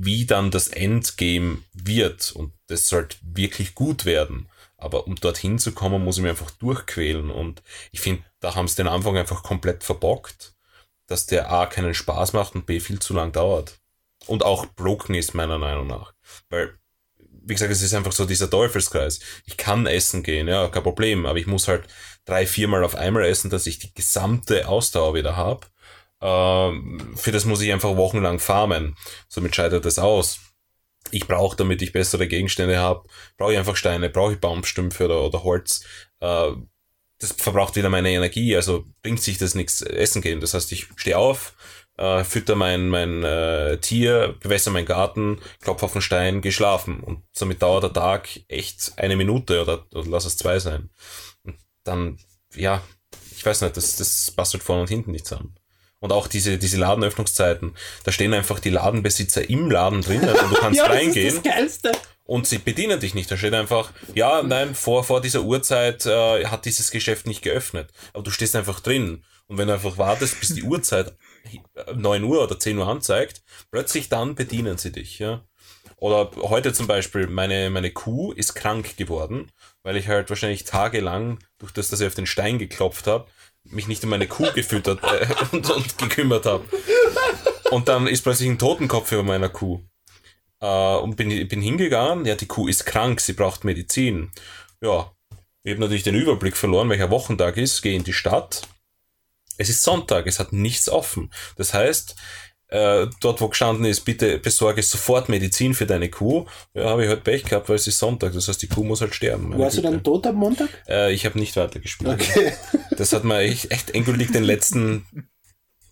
[0.00, 4.48] wie dann das Endgame wird und das sollte wirklich gut werden.
[4.76, 8.68] Aber um dorthin zu kommen, muss ich mich einfach durchquälen und ich finde, da haben
[8.68, 10.54] sie den Anfang einfach komplett verbockt,
[11.08, 13.80] dass der A keinen Spaß macht und B viel zu lang dauert.
[14.26, 16.12] Und auch broken ist meiner Meinung nach.
[16.48, 16.78] Weil
[17.48, 19.20] wie gesagt, es ist einfach so dieser Teufelskreis.
[19.46, 21.84] Ich kann essen gehen, ja, kein Problem, aber ich muss halt
[22.26, 25.66] drei, viermal auf einmal essen, dass ich die gesamte Ausdauer wieder habe.
[26.20, 28.96] Ähm, für das muss ich einfach wochenlang farmen.
[29.28, 30.40] Somit scheitert das aus.
[31.10, 35.22] Ich brauche, damit ich bessere Gegenstände habe, brauche ich einfach Steine, brauche ich Baumstümpfe oder,
[35.22, 35.84] oder Holz.
[36.20, 36.52] Äh,
[37.18, 40.40] das verbraucht wieder meine Energie, also bringt sich das nichts essen gehen.
[40.40, 41.54] Das heißt, ich stehe auf,
[41.96, 47.00] äh, fütter mein, mein äh, Tier, bewässer meinen Garten, klopf auf den Stein, geschlafen.
[47.00, 50.90] Und somit dauert der Tag echt eine Minute oder, oder lass es zwei sein.
[51.42, 52.18] Und dann,
[52.54, 52.82] ja,
[53.36, 55.57] ich weiß nicht, das, das passt vorne und hinten nicht zusammen.
[56.00, 60.54] Und auch diese, diese Ladenöffnungszeiten, da stehen einfach die Ladenbesitzer im Laden drinnen und du
[60.56, 61.26] kannst ja, das reingehen.
[61.26, 61.92] ist das Geilste.
[62.24, 63.30] Und sie bedienen dich nicht.
[63.30, 67.90] Da steht einfach, ja, nein, vor, vor dieser Uhrzeit äh, hat dieses Geschäft nicht geöffnet.
[68.12, 69.24] Aber du stehst einfach drin.
[69.46, 71.16] Und wenn du einfach wartest, bis die Uhrzeit
[71.94, 75.42] 9 Uhr oder 10 Uhr anzeigt, plötzlich dann bedienen sie dich, ja.
[75.96, 79.50] Oder heute zum Beispiel, meine, meine Kuh ist krank geworden,
[79.82, 83.26] weil ich halt wahrscheinlich tagelang, durch das, dass ich auf den Stein geklopft habe,
[83.70, 86.64] mich nicht um meine Kuh gefüttert äh, und, und gekümmert habe.
[87.70, 89.80] Und dann ist plötzlich ein Totenkopf über meiner Kuh.
[90.60, 94.30] Äh, und bin, bin hingegangen, ja, die Kuh ist krank, sie braucht Medizin.
[94.80, 95.12] Ja,
[95.62, 98.66] ich habe natürlich den Überblick verloren, welcher Wochentag ist, gehe in die Stadt.
[99.56, 101.32] Es ist Sonntag, es hat nichts offen.
[101.56, 102.14] Das heißt,
[102.68, 106.46] äh, dort wo gestanden ist, bitte besorge sofort Medizin für deine Kuh.
[106.74, 108.32] Ja, habe ich halt Pech gehabt, weil es ist Sonntag.
[108.34, 109.58] Das heißt, die Kuh muss halt sterben.
[109.58, 109.94] Warst du Güte.
[109.94, 110.68] dann tot am Montag?
[110.88, 112.12] Äh, ich habe nicht weitergespielt.
[112.12, 112.52] Okay.
[112.96, 115.06] Das hat mir echt, echt endgültig den letzten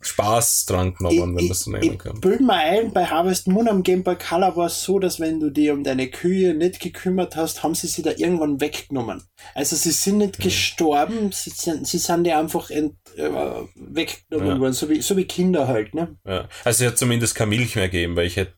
[0.06, 2.20] Spaß dran genommen, wenn man das so nennen ich kann.
[2.20, 5.40] bild mir ein, bei Harvest Moon am Game Boy Color war es so, dass wenn
[5.40, 9.22] du dich um deine Kühe nicht gekümmert hast, haben sie sie da irgendwann weggenommen.
[9.54, 13.30] Also sie sind nicht gestorben, sie sind, sie sind ja einfach ent, äh,
[13.74, 14.60] weggenommen Ja.
[14.60, 16.16] worden, so wie, so wie Kinder halt, ne?
[16.26, 16.48] Ja.
[16.64, 18.54] Also es hat zumindest keine Milch mehr gegeben, weil ich hätte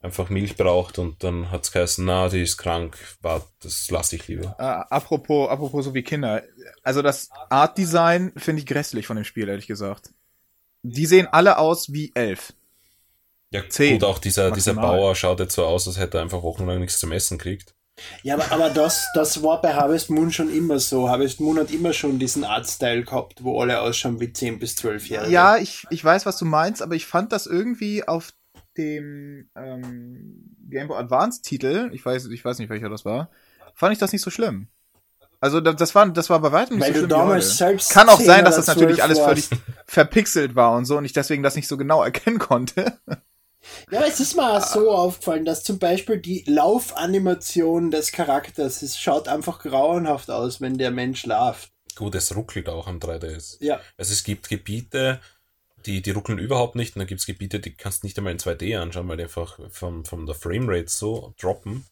[0.00, 4.26] einfach Milch braucht und dann hat's geheißen, na, die ist krank, warte, das lasse ich
[4.26, 4.56] lieber.
[4.58, 6.42] Äh, apropos, apropos so wie Kinder.
[6.82, 10.10] Also das Art Design finde ich grässlich von dem Spiel, ehrlich gesagt.
[10.82, 12.52] Die sehen alle aus wie elf.
[13.50, 13.98] Ja, Zehn.
[13.98, 14.74] gut, auch dieser, dieser.
[14.74, 17.74] Bauer schaut jetzt so aus, als hätte er einfach wochenlang nichts zum Essen kriegt.
[18.22, 21.10] Ja, aber, aber das, das war bei Harvest Moon schon immer so.
[21.10, 25.08] Harvest Moon hat immer schon diesen Artstyle gehabt, wo alle ausschauen wie 10 bis 12
[25.08, 25.30] Jahre.
[25.30, 28.32] Ja, ich, ich weiß, was du meinst, aber ich fand das irgendwie auf
[28.78, 33.30] dem ähm, Game Boy Advance Titel, ich weiß, ich weiß nicht, welcher das war,
[33.74, 34.68] fand ich das nicht so schlimm.
[35.42, 37.08] Also da- das war, das war bei weitem nicht Weil so du schlimm.
[37.18, 37.54] wie damals heute.
[37.56, 39.62] selbst Kann auch 10 sein, dass das natürlich 12 alles völlig warst.
[39.86, 42.98] verpixelt war und so und ich deswegen das nicht so genau erkennen konnte.
[43.90, 48.82] Ja, aber es ist mir auch so aufgefallen, dass zum Beispiel die Laufanimation des Charakters,
[48.82, 51.70] es schaut einfach grauenhaft aus, wenn der Mensch läuft.
[51.96, 53.56] Gut, es ruckelt auch am 3DS.
[53.60, 55.20] Ja, Also es gibt Gebiete,
[55.86, 58.32] die, die ruckeln überhaupt nicht und dann gibt es Gebiete, die kannst du nicht einmal
[58.32, 61.84] in 2D anschauen, weil die einfach vom, von der Framerate so droppen.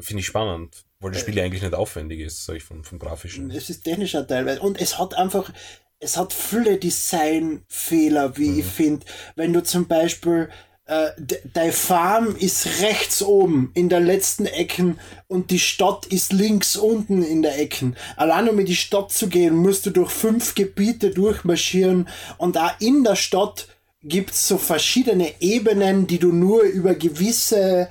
[0.00, 2.98] Finde ich spannend, weil das Spiel ja eigentlich nicht aufwendig ist, sag ich, vom, vom
[2.98, 3.50] Grafischen.
[3.50, 4.60] es ist technischer teilweise.
[4.60, 5.52] Und es hat einfach,
[6.00, 9.04] es hat viele Designfehler, wie ich finde.
[9.36, 10.48] Wenn du zum Beispiel,
[10.86, 16.32] äh, de- deine Farm ist rechts oben in der letzten Ecken und die Stadt ist
[16.32, 17.96] links unten in der Ecken.
[18.16, 22.72] Allein um in die Stadt zu gehen, musst du durch fünf Gebiete durchmarschieren und auch
[22.80, 23.68] in der Stadt
[24.02, 27.86] gibt's so verschiedene Ebenen, die du nur über gewisse äh, äh,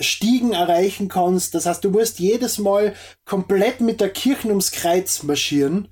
[0.00, 1.54] Stiegen erreichen kannst.
[1.54, 5.88] Das heißt, du musst jedes Mal komplett mit der Kirche ums Kreuz marschieren.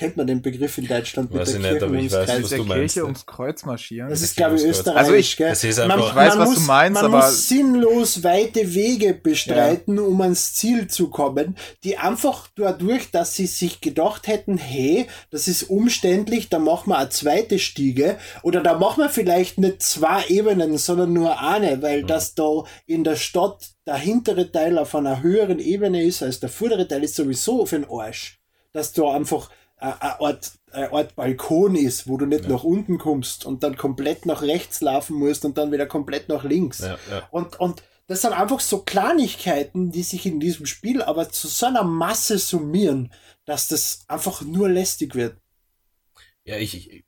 [0.00, 2.12] Kennt man den Begriff in Deutschland mit Weiß der ich nicht, Kirche aber ich ums
[2.14, 2.42] weiß, Kreuz?
[2.42, 3.04] was der du meinst, Kirche ja.
[3.04, 4.08] ums Kreuz marschieren.
[4.08, 4.98] Das ist, glaube ich, österreichisch.
[4.98, 5.48] Also ich- gell?
[5.50, 8.74] das ist man, Ich weiß, man was du muss, meinst, man aber- muss sinnlos weite
[8.74, 14.56] Wege bestreiten, um ans Ziel zu kommen, die einfach dadurch, dass sie sich gedacht hätten,
[14.56, 19.58] hey, das ist umständlich, da machen wir eine zweite Stiege oder da machen wir vielleicht
[19.58, 21.82] nicht zwei Ebenen, sondern nur eine, Mhm.
[21.82, 26.40] weil das da in der Stadt der hintere Teil auf einer höheren Ebene ist als
[26.40, 28.38] der vordere Teil ist sowieso für den Arsch.
[28.72, 33.44] Dass da einfach eine Art, eine Art Balkon ist, wo du nicht nach unten kommst
[33.46, 36.80] und dann komplett nach rechts laufen musst und dann wieder komplett nach links.
[36.80, 37.28] Ja, ja.
[37.30, 41.66] Und, und das sind einfach so Kleinigkeiten, die sich in diesem Spiel aber zu so
[41.66, 43.12] einer Masse summieren,
[43.44, 45.36] dass das einfach nur lästig wird.
[46.44, 47.04] Ja, ich, ich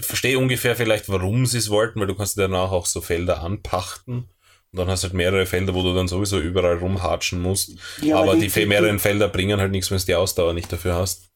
[0.00, 4.28] verstehe ungefähr vielleicht, warum sie es wollten, weil du kannst danach auch so Felder anpachten
[4.72, 7.72] Und dann hast du halt mehrere Felder, wo du dann sowieso überall rumhatschen musst.
[8.02, 10.94] Ja, aber die, die- mehreren Felder bringen halt nichts, wenn du die Ausdauer nicht dafür
[10.94, 11.30] hast.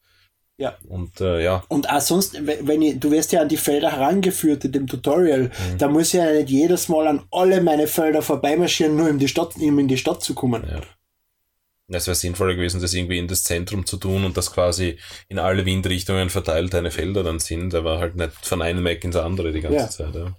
[0.58, 0.76] Ja.
[0.88, 3.92] Und äh, ja, Und auch sonst, we- wenn ich, du wirst ja an die Felder
[3.92, 5.78] herangeführt in dem Tutorial, Mhm.
[5.78, 9.28] da muss ich ja nicht jedes Mal an alle meine Felder vorbeimarschieren, nur um, die
[9.28, 10.64] Stadt, um in die Stadt zu kommen.
[10.68, 10.80] ja.
[11.88, 15.38] Es wäre sinnvoller gewesen, das irgendwie in das Zentrum zu tun und das quasi in
[15.38, 19.52] alle Windrichtungen verteilt deine Felder dann sind, aber halt nicht von einem Eck ins andere
[19.52, 19.88] die ganze Ja.
[19.88, 20.14] Zeit.
[20.16, 20.34] Ja.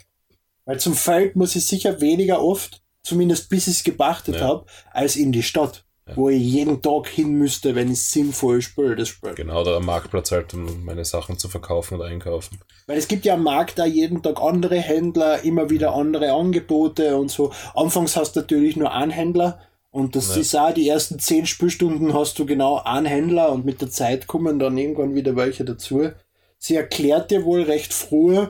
[0.65, 4.41] Weil zum Feld muss ich sicher weniger oft, zumindest bis ich es gepachtet Ja.
[4.41, 6.15] habe, als in die Stadt, Ja.
[6.15, 9.33] wo ich jeden Tag hin müsste, wenn ich sinnvoll spiele, das Spiel.
[9.35, 12.59] Genau, da am Marktplatz halt, um meine Sachen zu verkaufen und einkaufen.
[12.85, 17.17] Weil es gibt ja am Markt da jeden Tag andere Händler, immer wieder andere Angebote
[17.17, 17.51] und so.
[17.75, 19.59] Anfangs hast du natürlich nur einen Händler
[19.91, 20.41] und das Ja.
[20.41, 24.27] ist auch, die ersten zehn Spielstunden hast du genau einen Händler und mit der Zeit
[24.27, 26.11] kommen dann irgendwann wieder welche dazu.
[26.57, 28.47] Sie erklärt dir wohl recht früh,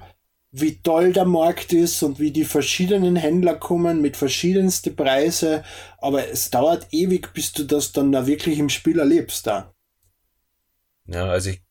[0.52, 5.64] wie toll der Markt ist und wie die verschiedenen Händler kommen mit verschiedensten Preise,
[6.00, 9.74] aber es dauert ewig, bis du das dann da wirklich im Spiel erlebst da.
[11.06, 11.62] Ja, also ich,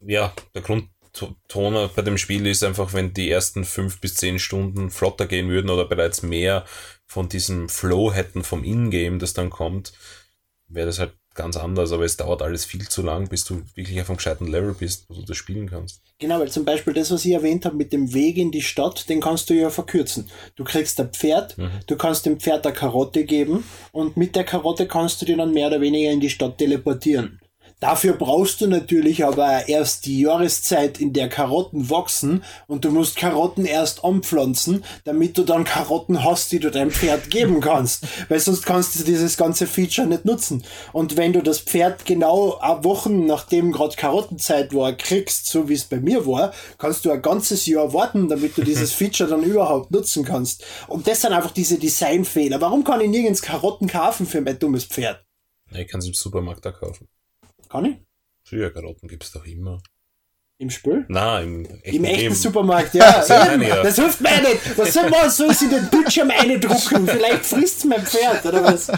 [0.00, 4.90] ja, der Grundton bei dem Spiel ist einfach, wenn die ersten fünf bis zehn Stunden
[4.90, 6.64] flotter gehen würden oder bereits mehr
[7.06, 9.92] von diesem Flow hätten vom Ingame, das dann kommt,
[10.68, 14.00] wäre das halt ganz anders, aber es dauert alles viel zu lang, bis du wirklich
[14.00, 16.02] auf einem gescheiten Level bist, wo du das spielen kannst.
[16.18, 19.08] Genau, weil zum Beispiel das, was ich erwähnt habe mit dem Weg in die Stadt,
[19.08, 20.28] den kannst du ja verkürzen.
[20.56, 21.70] Du kriegst ein Pferd, Mhm.
[21.86, 25.52] du kannst dem Pferd eine Karotte geben und mit der Karotte kannst du dir dann
[25.54, 27.39] mehr oder weniger in die Stadt teleportieren.
[27.80, 33.16] Dafür brauchst du natürlich aber erst die Jahreszeit, in der Karotten wachsen und du musst
[33.16, 38.06] Karotten erst anpflanzen, damit du dann Karotten hast, die du deinem Pferd geben kannst.
[38.28, 40.62] Weil sonst kannst du dieses ganze Feature nicht nutzen.
[40.92, 45.84] Und wenn du das Pferd genau Wochen nachdem gerade Karottenzeit war, kriegst, so wie es
[45.84, 49.90] bei mir war, kannst du ein ganzes Jahr warten, damit du dieses Feature dann überhaupt
[49.90, 50.64] nutzen kannst.
[50.86, 52.60] Und das sind einfach diese Designfehler.
[52.60, 55.24] Warum kann ich nirgends Karotten kaufen für mein dummes Pferd?
[55.72, 57.08] Ich kann es im Supermarkt da kaufen.
[57.70, 57.96] Kann ich?
[58.42, 59.80] Sojacarotten gibt's doch immer.
[60.58, 61.06] Im Spiel?
[61.08, 62.34] Na, im echten, Im echten.
[62.34, 63.22] Supermarkt, ja.
[63.22, 63.82] So, nein, ja.
[63.82, 64.76] Das hilft mir nicht.
[64.76, 65.30] Was soll man?
[65.30, 67.06] Ich in den Bildschirm eindrucken?
[67.08, 68.88] Vielleicht frisst mein Pferd, oder was?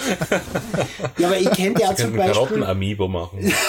[1.19, 2.33] Ja, aber ich kenne ja zum Beispiel.
[2.33, 3.53] Karotten-Amiibo machen.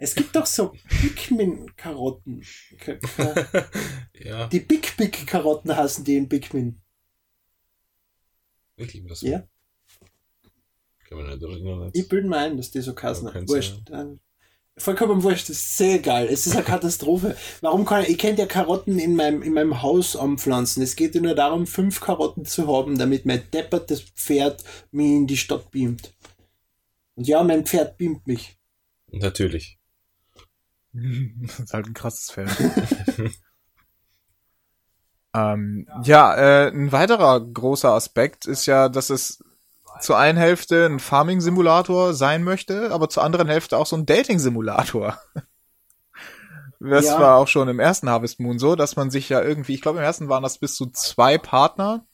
[0.00, 2.44] Es gibt doch so Pikmin-Karotten.
[4.14, 6.80] Ja, Die Big Big Karotten hassen die in Pikmin.
[8.76, 9.22] ich liebe das.
[9.22, 9.42] Ja.
[11.08, 11.90] Kann man nicht erinnern.
[11.94, 13.30] Ich bilde mir ein, dass die so kassen.
[13.34, 13.80] Ja, Wurscht.
[13.86, 14.20] Dann-
[14.80, 16.26] Vollkommen wurscht, das ist sehr egal.
[16.26, 17.36] Es ist eine Katastrophe.
[17.62, 20.84] Warum kann ich, ich könnte ja Karotten in meinem, in meinem Haus anpflanzen.
[20.84, 25.26] Es geht ja nur darum, fünf Karotten zu haben, damit mein deppertes Pferd mich in
[25.26, 26.14] die Stadt beamt.
[27.16, 28.56] Und ja, mein Pferd beamt mich.
[29.10, 29.80] Natürlich.
[30.92, 32.48] Das ist halt ein krasses Feld.
[35.34, 39.42] ähm, ja, äh, ein weiterer großer Aspekt ist ja, dass es
[40.00, 45.18] zur einen Hälfte ein Farming-Simulator sein möchte, aber zur anderen Hälfte auch so ein Dating-Simulator.
[46.80, 47.18] Das Ja.
[47.18, 49.98] war auch schon im ersten Harvest Moon so, dass man sich ja irgendwie, ich glaube
[49.98, 52.06] im ersten waren das bis zu zwei Partner.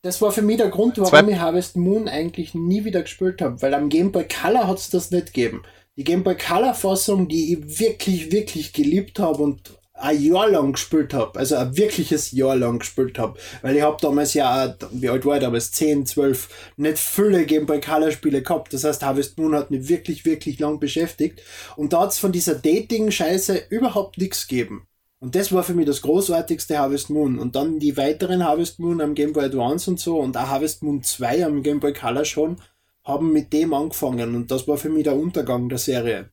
[0.00, 3.42] Das war für mich der Grund, warum Zwei- ich Harvest Moon eigentlich nie wieder gespielt
[3.42, 5.62] habe, weil am Game Boy Color hat's das nicht gegeben.
[5.96, 10.72] Die Game Boy Color Fassung, die ich wirklich, wirklich geliebt habe und ein Jahr lang
[10.72, 15.08] gespielt habe, also ein wirkliches Jahr lang gespielt habe, weil ich habe damals ja, wie
[15.08, 18.72] alt war ich damals, 10, 12, nicht viele Game Boy Color Spiele gehabt.
[18.74, 21.42] Das heißt, Harvest Moon hat mich wirklich, wirklich lang beschäftigt
[21.76, 24.86] und da hat's von dieser Dating-Scheiße überhaupt nichts gegeben.
[25.20, 27.38] Und das war für mich das großartigste Harvest Moon.
[27.38, 30.82] Und dann die weiteren Harvest Moon am Game Boy Advance und so und auch Harvest
[30.82, 32.56] Moon 2 am Game Boy Color schon,
[33.04, 34.34] haben mit dem angefangen.
[34.34, 36.30] Und das war für mich der Untergang der Serie.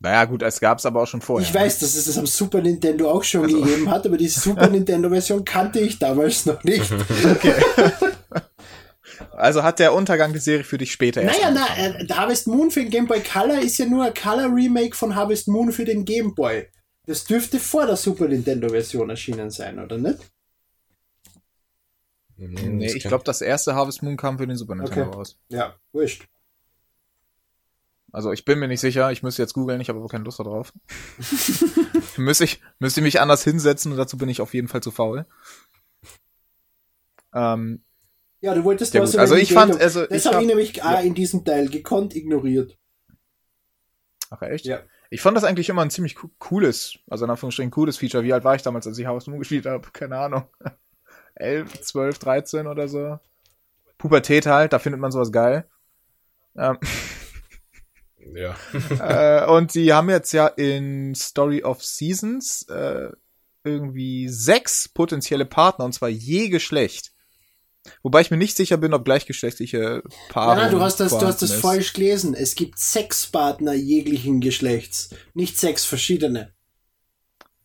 [0.00, 1.48] Naja, gut, es gab's aber auch schon vorher.
[1.48, 4.68] Ich weiß, dass es das am Super Nintendo auch schon gegeben hat, aber die Super
[4.70, 6.92] Nintendo Version kannte ich damals noch nicht.
[9.32, 12.48] Also hat der Untergang der Serie für dich später erst Naja, na, äh, der Harvest
[12.48, 15.70] Moon für den Game Boy Color ist ja nur ein Color Remake von Harvest Moon
[15.70, 16.66] für den Game Boy.
[17.06, 20.18] Das dürfte vor der Super Nintendo Version erschienen sein, oder nicht?
[22.36, 25.16] Nee, ich glaube, das erste Harvest Moon kam für den Super Nintendo Okay.
[25.16, 25.36] raus.
[25.48, 26.26] Ja, wurscht.
[28.12, 30.38] Also ich bin mir nicht sicher, ich müsste jetzt googeln, ich habe aber keine Lust
[30.40, 30.72] darauf.
[32.16, 34.90] müsste ich, müsste ich mich anders hinsetzen und dazu bin ich auf jeden Fall zu
[34.90, 35.26] faul.
[37.34, 37.82] Ähm,
[38.40, 40.98] Ja, du wolltest Ja, über also ich fand, also Das habe hab, ich nämlich ja.
[40.98, 42.78] auch in diesem Teil gekonnt ignoriert.
[44.30, 44.64] ach echt?
[44.64, 44.80] Ja.
[45.10, 48.24] Ich fand das eigentlich immer ein ziemlich co- cooles, also in Anführungsstrichen cooles Feature.
[48.24, 49.88] Wie alt war ich damals, als ich Harvest Moon gespielt habe?
[49.92, 50.44] Keine Ahnung.
[51.34, 53.18] 11, 12, 13 oder so.
[53.96, 55.68] Pubertät halt, da findet man sowas geil.
[56.56, 56.78] Ähm,
[58.34, 58.56] Ja.
[59.44, 63.08] äh, und die haben jetzt ja in Story of Seasons äh,
[63.64, 67.12] irgendwie sechs potenzielle Partner und zwar je Geschlecht.
[68.02, 70.56] Wobei ich mir nicht sicher bin, ob gleichgeschlechtliche Paare.
[70.56, 71.60] Nein, nein, du hast das, du hast das ist.
[71.60, 72.34] falsch gelesen.
[72.34, 76.52] Es gibt sechs Partner jeglichen Geschlechts, nicht sechs verschiedene.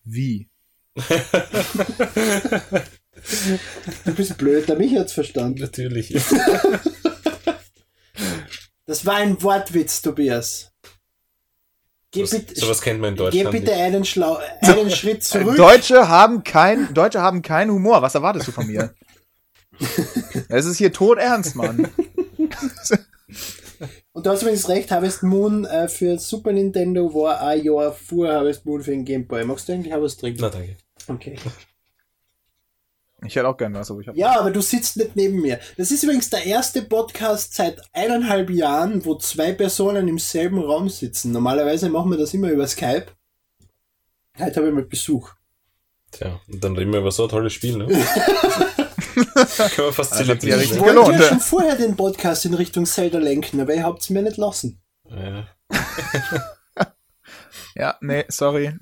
[0.05, 0.49] Wie?
[4.05, 5.61] Du bist blöd, der mich hat's verstanden.
[5.61, 6.15] Natürlich.
[8.93, 10.71] Das war ein Wortwitz, Tobias.
[12.11, 13.81] Geh So, bitte, sowas kennt man in geh Deutschland bitte nicht.
[13.81, 15.55] einen, Schlau einen Schritt zurück.
[15.57, 18.03] Deutsche haben kein, Deutsche haben keinen Humor.
[18.03, 18.93] Was erwartest du von mir?
[20.47, 21.87] Es ist hier todernst, Mann.
[24.11, 28.27] Und du hast übrigens recht, Harvest Moon äh, für Super Nintendo war ein Jahr vor
[28.31, 29.43] Harvest Moon für den Game Boy.
[29.43, 30.39] Magst du eigentlich auch was trinken?
[30.39, 30.77] Na, danke.
[31.07, 31.39] Okay.
[33.25, 35.59] Ich hätte auch gerne was, aber ich hab Ja, aber du sitzt nicht neben mir.
[35.77, 40.89] Das ist übrigens der erste Podcast seit eineinhalb Jahren, wo zwei Personen im selben Raum
[40.89, 41.31] sitzen.
[41.31, 43.07] Normalerweise machen wir das immer über Skype.
[44.37, 45.31] Heute habe ich mal Besuch.
[46.11, 47.85] Tja, und dann reden wir über so ein tolles Spiel, ne?
[49.15, 50.59] Können wir fast Also, zelebrieren.
[50.59, 51.29] ja Ich wollte ja.
[51.29, 54.81] schon vorher den Podcast in Richtung Zelda lenken, aber ihr habt es mir nicht lassen.
[55.09, 55.47] Ja.
[57.75, 58.75] Ja, nee, sorry.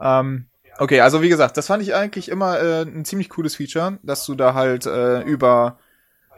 [0.00, 0.46] Ähm,
[0.78, 4.24] okay, also wie gesagt, das fand ich eigentlich immer äh, ein ziemlich cooles Feature, dass
[4.26, 5.78] du da halt äh, über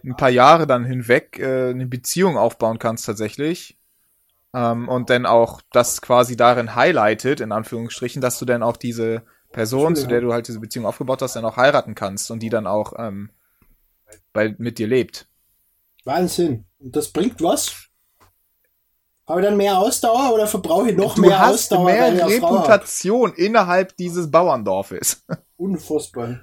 [0.05, 3.77] ein paar Jahre dann hinweg äh, eine Beziehung aufbauen kannst tatsächlich.
[4.55, 9.22] Ähm, und dann auch das quasi darin highlightet, in Anführungsstrichen, dass du dann auch diese
[9.53, 12.51] Person, zu der du halt diese Beziehung aufgebaut hast, dann auch heiraten kannst und die
[12.51, 13.31] dann auch ähm,
[14.33, 15.27] bei, mit dir lebt.
[16.05, 16.64] Wahnsinn.
[16.79, 17.88] Und das bringt was?
[19.29, 21.85] Habe ich dann mehr Ausdauer oder verbrauche ich noch du mehr hast Ausdauer?
[21.85, 22.37] mehr weil ich?
[22.43, 25.23] Reputation innerhalb dieses Bauerndorfes.
[25.59, 26.41] Unfassbar.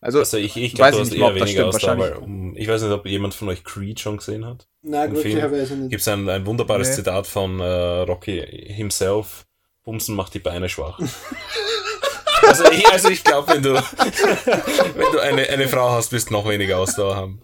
[0.00, 2.62] Also, Also ich, ich Weiß ich hast nicht eher ob das weniger stimmt, Ausdauer, wahrscheinlich.
[2.62, 4.68] ich weiß nicht, ob jemand von euch Creed schon gesehen hat.
[4.82, 5.90] Na, glücklicherweise nicht.
[5.90, 6.94] Gibt es ein, ein wunderbares Nee.
[6.94, 7.64] Zitat von äh,
[8.02, 8.40] Rocky
[8.72, 9.44] himself.
[9.84, 11.00] Bumsen macht die Beine schwach.
[12.46, 13.74] also ich, also ich glaube, wenn du,
[14.94, 17.42] wenn du eine, eine Frau hast, wirst du noch weniger Ausdauer haben.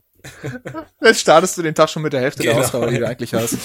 [1.02, 2.64] Jetzt startest du den Tag schon mit der Hälfte der Genau.
[2.64, 3.56] Ausdauer, die du eigentlich hast.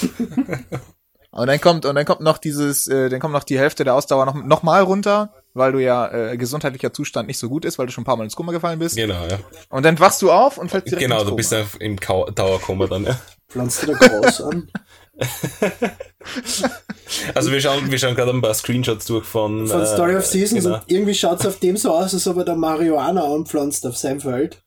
[1.36, 3.94] Und dann kommt, und dann kommt noch dieses, äh, dann kommt noch die Hälfte der
[3.94, 7.76] Ausdauer noch, noch mal runter, weil du ja äh, gesundheitlicher Zustand nicht so gut ist,
[7.76, 8.94] weil du schon ein paar Mal ins Koma gefallen bist.
[8.94, 9.38] Genau, ja.
[9.68, 11.36] Und dann wachst du auf und fällst direkt Genau, ins du Koma.
[11.36, 13.18] bist einfach im Kau Dauerkoma dann, ja.
[13.48, 14.70] Pflanzt du da Gras an?
[17.34, 20.26] Also wir schauen, wir schauen gerade ein paar Screenshots durch von, Von äh, Story of
[20.26, 20.76] Seasons Genau.
[20.76, 23.96] und irgendwie schaut es auf dem so aus, als ob er da Marihuana anpflanzt auf
[23.96, 24.62] seinem Feld.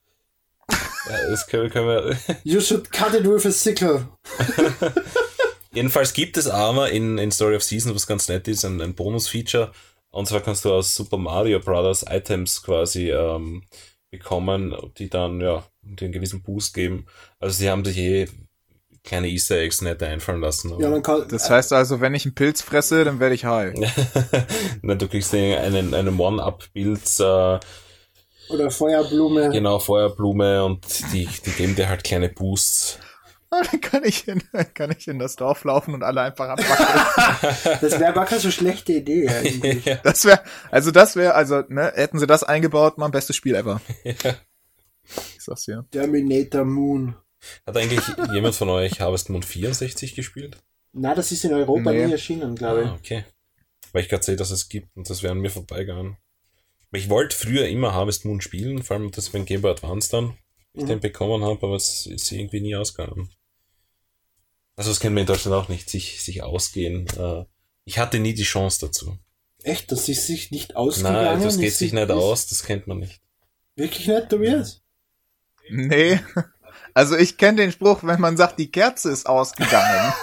[0.69, 2.17] Ja, das können, können wir.
[2.43, 4.07] You should cut it with a sickle.
[5.77, 8.95] Jedenfalls gibt es aber in, in Story of Seasons, was ganz nett ist, ein, ein
[8.95, 9.71] Bonus-Feature.
[10.09, 13.61] Und zwar kannst du aus Super Mario Brothers Items quasi ähm,
[14.09, 17.05] bekommen, die dann ja dir einen gewissen Boost geben.
[17.39, 18.27] Also sie haben sich eh
[19.03, 20.73] kleine Easter Eggs nett einfallen lassen.
[20.79, 23.75] Ja, man kann, Das heißt also, wenn ich einen Pilz fresse, dann werde ich high.
[24.81, 27.59] Na, du kriegst eh einen, einen One-Up-Bild, äh,
[28.49, 29.51] oder Feuerblume.
[29.51, 32.97] genau, Feuerblume und die, die geben dir halt kleine Boosts.
[33.71, 34.41] Dann kann ich in,
[34.73, 37.77] kann ich in das Dorf laufen und alle einfach abwackeln.
[37.81, 39.85] Das wäre gar keine so schlechte Idee eigentlich.
[39.85, 39.95] ja.
[40.03, 43.81] Das wäre, also das wäre, also, ne, hätten sie das eingebaut, mein bestes Spiel ever.
[44.03, 44.17] Ich
[45.39, 45.85] sag's dir.
[45.91, 47.15] Terminator Moon.
[47.65, 48.01] Hat eigentlich
[48.33, 50.57] jemand von euch Harvest Moon 64 gespielt?
[50.91, 52.05] Na, das ist in Europa Nee.
[52.07, 52.87] nie erschienen, glaube ich.
[52.87, 53.25] Ah, okay.
[53.93, 56.17] Weil ich gerade sehe, dass es gibt und das wäre an mir vorbeigegangen.
[56.91, 60.37] Ich wollte früher immer Harvest Moon spielen, vor allem das beim Game Boy Advance dann,
[60.77, 60.87] ich Mhm.
[60.87, 63.29] den bekommen habe, aber es ist irgendwie nie ausgegangen.
[64.75, 67.07] Also das kennen wir in Deutschland auch nicht, sich, sich ausgehen.
[67.17, 67.45] Äh,
[67.85, 69.17] Ich hatte nie die Chance dazu.
[69.63, 71.15] Echt, das ist sich nicht ausgegangen?
[71.39, 73.21] Nein, das geht sich nicht aus, das kennt man nicht.
[73.75, 74.81] Wirklich nicht, Tobias?
[75.69, 76.19] Nee.
[76.93, 80.13] Also ich kenne den Spruch, wenn man sagt, die Kerze ist ausgegangen.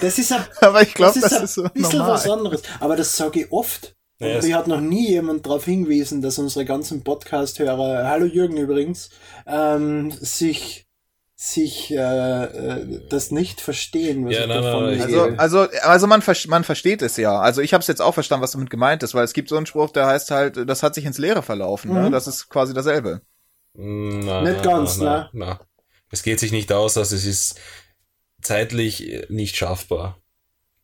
[0.00, 2.38] Das ist ein, Aber ich glaube, das das, ist ist so ein bisschen was normal.
[2.46, 2.62] anderes.
[2.80, 3.94] Aber das sage ich oft.
[4.22, 8.56] Ja, Und mir hat noch nie jemand darauf hingewiesen, dass unsere ganzen Podcast-Hörer, hallo Jürgen
[8.56, 9.10] übrigens,
[9.46, 10.86] ähm, sich,
[11.34, 11.96] sich äh,
[12.44, 16.22] äh, das nicht verstehen, was Ja, ich nein, davon nein, nein, Also, also, also man,
[16.22, 17.38] ver- man versteht es ja.
[17.40, 19.56] Also ich habe es jetzt auch verstanden, was damit gemeint ist, weil es gibt so
[19.56, 21.92] einen Spruch, der heißt halt, das hat sich ins Leere verlaufen.
[21.92, 22.08] Ne?
[22.08, 22.12] Mhm.
[22.12, 23.22] Das ist quasi dasselbe.
[23.74, 25.60] Na, Nicht ganz, na, na.
[26.10, 27.58] Es geht sich nicht aus, also es ist
[28.42, 30.18] zeitlich nicht schaffbar.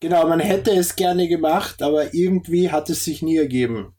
[0.01, 3.94] Genau, man hätte es gerne gemacht, aber irgendwie hat es sich nie ergeben.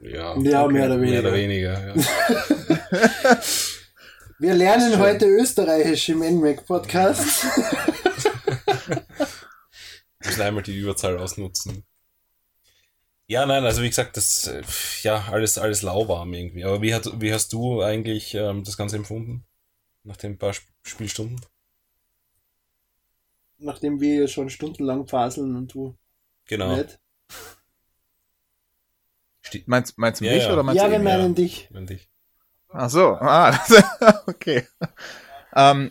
[0.00, 1.32] Ja, Ja, mehr oder Mehr oder weniger.
[1.32, 3.38] weniger, ja.
[4.40, 5.00] Wir lernen Schön.
[5.00, 7.42] heute Österreichisch im NMAC Podcast.
[7.42, 9.02] Wir
[10.24, 11.82] müssen einmal die Überzahl ausnutzen.
[13.26, 14.48] Ja, nein, also wie gesagt, das,
[15.02, 16.64] ja, alles, alles lauwarm irgendwie.
[16.64, 19.44] Aber wie, hat, wie hast du eigentlich ähm, das Ganze empfunden?
[20.04, 21.40] Nach den paar Sp Spielstunden?
[23.58, 25.96] Nachdem wir schon stundenlang faseln und du
[26.46, 26.76] Genau.
[26.76, 26.98] nicht.
[29.66, 30.52] Meinst, meinst du Ja, mich ja.
[30.52, 31.04] oder meinst Ja, du wir ihn?
[31.04, 31.68] meinen dich.
[31.72, 32.10] Wenn dich.
[32.70, 33.58] Ach so, ah,
[34.26, 34.66] okay.
[35.54, 35.90] Ähm,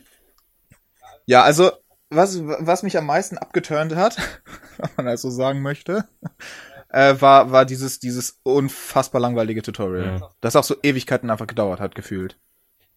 [1.25, 1.71] ja, also
[2.09, 4.17] was, was mich am meisten abgeturnt hat,
[4.77, 6.07] wenn man das so sagen möchte,
[6.89, 10.19] äh, war, war dieses, dieses unfassbar langweilige Tutorial.
[10.21, 10.29] Ja.
[10.39, 12.39] Das auch so Ewigkeiten einfach gedauert hat, gefühlt.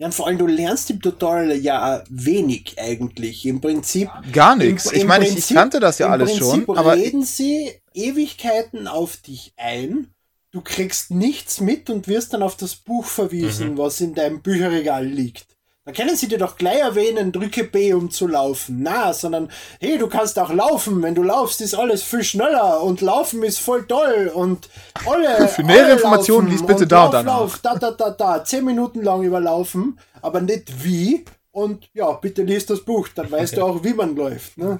[0.00, 3.44] Ja, und vor allem, du lernst im Tutorial ja wenig eigentlich.
[3.44, 4.08] Im Prinzip.
[4.32, 4.90] Gar nichts.
[4.92, 8.88] Ich meine, ich, ich Prinzip- kannte das ja alles Prinzip schon, aber reden sie Ewigkeiten
[8.88, 10.08] auf dich ein.
[10.52, 13.78] Du kriegst nichts mit und wirst dann auf das Buch verwiesen, Mhm.
[13.78, 15.46] was in deinem Bücherregal liegt.
[15.86, 18.82] Da können sie dir doch gleich erwähnen, drücke B, um zu laufen.
[18.82, 19.50] Na, sondern,
[19.80, 21.02] hey, du kannst auch laufen.
[21.02, 24.68] Wenn du laufst, ist alles viel schneller und laufen ist voll toll und
[25.06, 25.48] alle.
[25.48, 27.40] Für nähere alle Informationen laufen lies bitte und da lauf, und danach.
[27.40, 28.44] Lauf, da, da, da, da.
[28.44, 31.24] Zehn Minuten lang überlaufen, aber nicht wie.
[31.50, 34.56] Und ja, bitte lies das Buch, dann weißt du auch, wie man läuft.
[34.56, 34.78] Ne?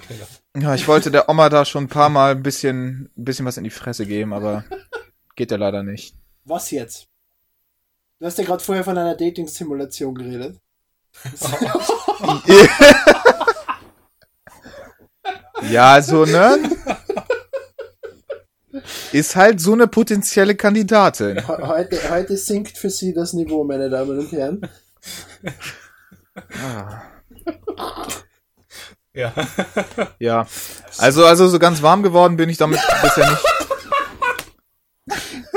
[0.56, 3.56] ja, ich wollte der Oma da schon ein paar Mal ein bisschen, ein bisschen was
[3.56, 4.64] in die Fresse geben, aber
[5.34, 6.14] geht ja leider nicht.
[6.44, 7.08] Was jetzt?
[8.20, 10.58] Du hast ja gerade vorher von einer Dating-Simulation geredet.
[15.70, 16.58] Ja, so, ne?
[19.12, 21.36] Ist halt so eine potenzielle Kandidatin.
[21.38, 24.60] He- Heute, heute sinkt für Sie das Niveau, meine Damen und Herren.
[26.62, 27.02] Ah.
[29.12, 29.32] Ja.
[30.18, 30.46] Ja.
[30.98, 33.42] Also, also so ganz warm geworden bin ich damit bisher nicht.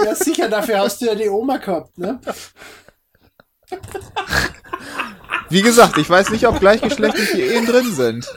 [0.04, 2.20] Ja, sicher, dafür hast du ja die Oma gehabt, ne?
[5.50, 8.28] Wie gesagt, ich weiß nicht, ob gleichgeschlechtliche Ehen drin sind.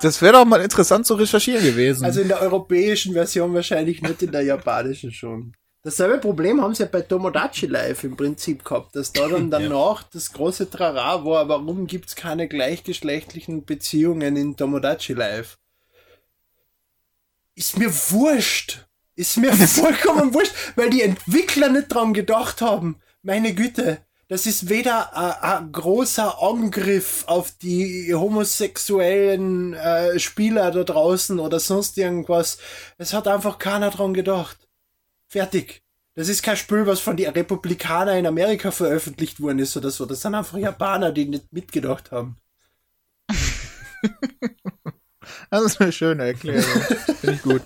[0.00, 2.04] Das wäre doch mal interessant zu recherchieren gewesen.
[2.04, 5.54] Also in der europäischen Version wahrscheinlich nicht, in der japanischen schon.
[5.82, 10.02] Dasselbe Problem haben sie ja bei Tomodachi Live im Prinzip gehabt, dass da dann danach
[10.02, 15.58] das große Trara war, warum gibt's keine gleichgeschlechtlichen Beziehungen in Tomodachi Live?
[17.54, 18.86] Ist mir wurscht.
[19.16, 23.00] Ist mir vollkommen wurscht, weil die Entwickler nicht dran gedacht haben.
[23.22, 23.98] Meine Güte.
[24.30, 31.98] Das ist weder ein- großer Angriff auf die homosexuellen äh, Spieler da draußen oder sonst
[31.98, 32.58] irgendwas.
[32.96, 34.56] Es hat einfach keiner dran gedacht.
[35.26, 35.82] Fertig.
[36.14, 40.06] Das ist kein Spiel, was von den Republikanern in Amerika veröffentlicht worden ist oder so.
[40.06, 42.36] Das sind einfach Japaner, die nicht mitgedacht haben.
[45.50, 46.62] Das ist eine schöne Erklärung.
[47.20, 47.62] Finde ich gut.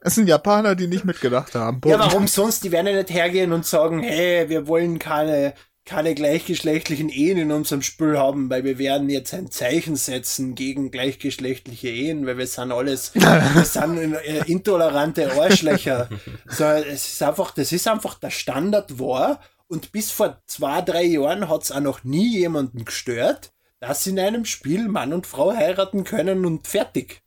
[0.00, 1.80] Es sind Japaner, die nicht mitgedacht haben.
[1.84, 2.12] Ja, Punkt.
[2.12, 2.64] warum sonst?
[2.64, 5.54] Die werden ja nicht hergehen und sagen, hey, wir wollen keine,
[5.84, 10.90] keine gleichgeschlechtlichen Ehen in unserem Spiel haben, weil wir werden jetzt ein Zeichen setzen gegen
[10.90, 16.08] gleichgeschlechtliche Ehen, weil wir sind alles, wir sind äh, intolerante Arschlöcher.
[16.46, 21.04] So, es ist einfach, das ist einfach der Standard war und bis vor zwei, drei
[21.04, 25.52] Jahren hat es auch noch nie jemanden gestört, dass in einem Spiel Mann und Frau
[25.52, 27.22] heiraten können und fertig.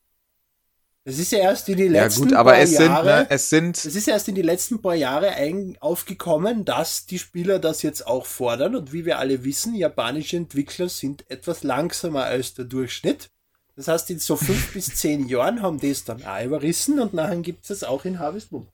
[1.06, 3.06] Das ist ja erst in die Ja letzten gut, aber paar es sind, Jahre.
[3.06, 7.20] ne, es sind, Es ist erst in die letzten paar Jahre ein, aufgekommen, dass die
[7.20, 8.76] Spieler das jetzt auch fordern.
[8.76, 13.30] Und wie wir alle wissen, japanische Entwickler sind etwas langsamer als der Durchschnitt.
[13.76, 17.14] Das heißt, in so fünf bis zehn Jahren haben die es dann auch überrissen und
[17.14, 18.68] nachher gibt es es auch in Harvest Moon.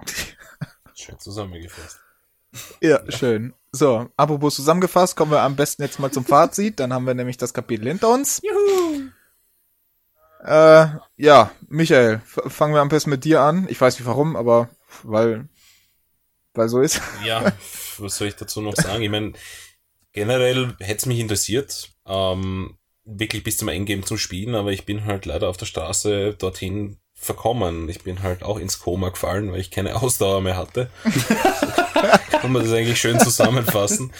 [0.94, 1.98] Schön zusammengefasst.
[2.82, 3.54] ja, schön.
[3.72, 6.78] So, apropos zusammengefasst, kommen wir am besten jetzt mal zum Fazit.
[6.78, 8.40] Dann haben wir nämlich das Kapitel hinter uns.
[8.44, 8.83] Juhu!
[10.44, 10.86] Äh,
[11.16, 13.66] ja, Michael, fangen wir am besten mit dir an.
[13.70, 14.68] Ich weiß nicht warum, aber
[15.02, 15.48] weil,
[16.52, 17.00] weil so ist.
[17.24, 17.52] Ja,
[17.98, 19.02] was soll ich dazu noch sagen?
[19.02, 19.32] Ich meine,
[20.12, 25.06] generell hätte es mich interessiert, ähm, wirklich bis zum Endgame zu spielen, aber ich bin
[25.06, 27.88] halt leider auf der Straße dorthin verkommen.
[27.88, 30.90] Ich bin halt auch ins Koma gefallen, weil ich keine Ausdauer mehr hatte.
[32.30, 34.12] Kann man das eigentlich schön zusammenfassen.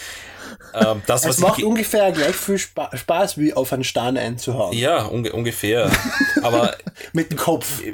[0.75, 4.77] Ähm, das, Es macht ungefähr gleich viel Spa Spaß, wie auf einen Stein einzuhauen.
[4.77, 5.91] ja, unge ungefähr.
[6.43, 6.77] Aber
[7.13, 7.81] Mit dem Kopf.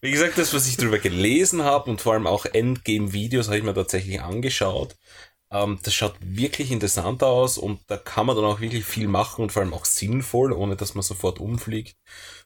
[0.00, 3.62] Wie gesagt, das, was ich darüber gelesen habe und vor allem auch Endgame-Videos habe ich
[3.62, 4.96] mir tatsächlich angeschaut.
[5.52, 9.42] Ähm, das schaut wirklich interessant aus und da kann man dann auch wirklich viel machen
[9.42, 11.96] und vor allem auch sinnvoll, ohne dass man sofort umfliegt.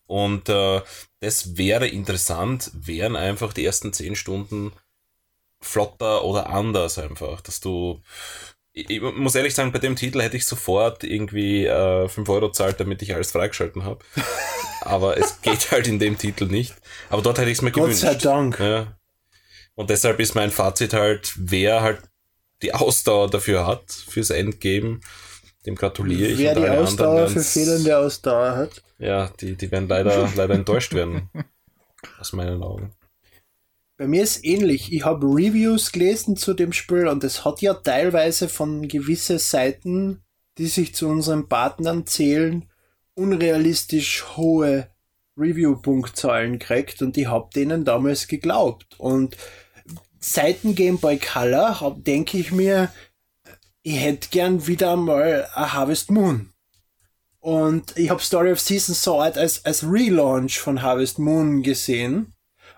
[0.06, 0.82] Und äh,
[1.20, 4.72] das wäre interessant, wären einfach die ersten zehn Stunden
[5.60, 8.02] flotter oder anders einfach, dass du
[8.76, 12.78] ich, muss ehrlich sagen, bei dem Titel hätte ich sofort irgendwie äh, 5 Euro zahlt,
[12.78, 14.04] damit ich alles freigeschalten habe.
[14.82, 16.74] Aber es geht halt in dem Titel nicht.
[17.08, 18.02] Aber dort hätte ich es mir Gott gewünscht.
[18.02, 18.60] sei Dank.
[18.60, 18.98] Ja.
[19.74, 22.02] Und deshalb ist mein Fazit halt, wer halt
[22.62, 25.00] die Ausdauer dafür hat, fürs Endgame,
[25.64, 26.38] dem gratuliere ich.
[26.38, 28.82] Wer die Ausdauer für fehlende Ausdauer hat.
[28.98, 31.30] Ja, die, die werden leider, leider enttäuscht werden.
[32.20, 32.92] Aus meinen Augen.
[33.98, 34.92] Bei mir ist ähnlich.
[34.92, 40.22] Ich habe Reviews gelesen zu dem Spiel und es hat ja teilweise von gewisse Seiten,
[40.58, 42.68] die sich zu unseren Partnern zählen,
[43.14, 44.90] unrealistisch hohe
[45.38, 48.98] Review-Punktzahlen gekriegt und ich hab denen damals geglaubt.
[48.98, 49.38] Und
[50.20, 52.92] seit dem Game Boy Color denke ich mir,
[53.82, 56.50] ich hätte gern wieder mal a Harvest Moon.
[57.40, 62.35] Und ich habe Story of Seasons so als, als Relaunch von Harvest Moon gesehen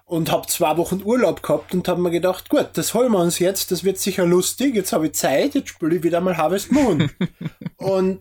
[0.08, 3.38] und habe zwei Wochen Urlaub gehabt und habe mir gedacht, gut, das holen wir uns
[3.38, 6.72] jetzt, das wird sicher lustig, jetzt habe ich Zeit, jetzt spiele ich wieder mal Harvest
[6.72, 7.10] Moon.
[7.76, 8.20] und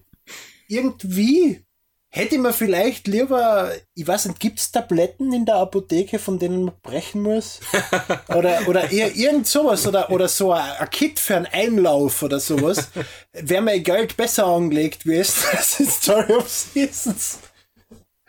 [0.67, 1.65] irgendwie
[2.09, 6.39] hätte ich mir vielleicht lieber, ich weiß nicht, gibt es Tabletten in der Apotheke, von
[6.39, 7.61] denen man brechen muss?
[8.35, 12.89] Oder, oder eher irgend sowas oder, oder so ein, Kit für einen Einlauf oder sowas.
[13.31, 17.39] Wäre mein Geld besser angelegt wie es das in Story of Seasons.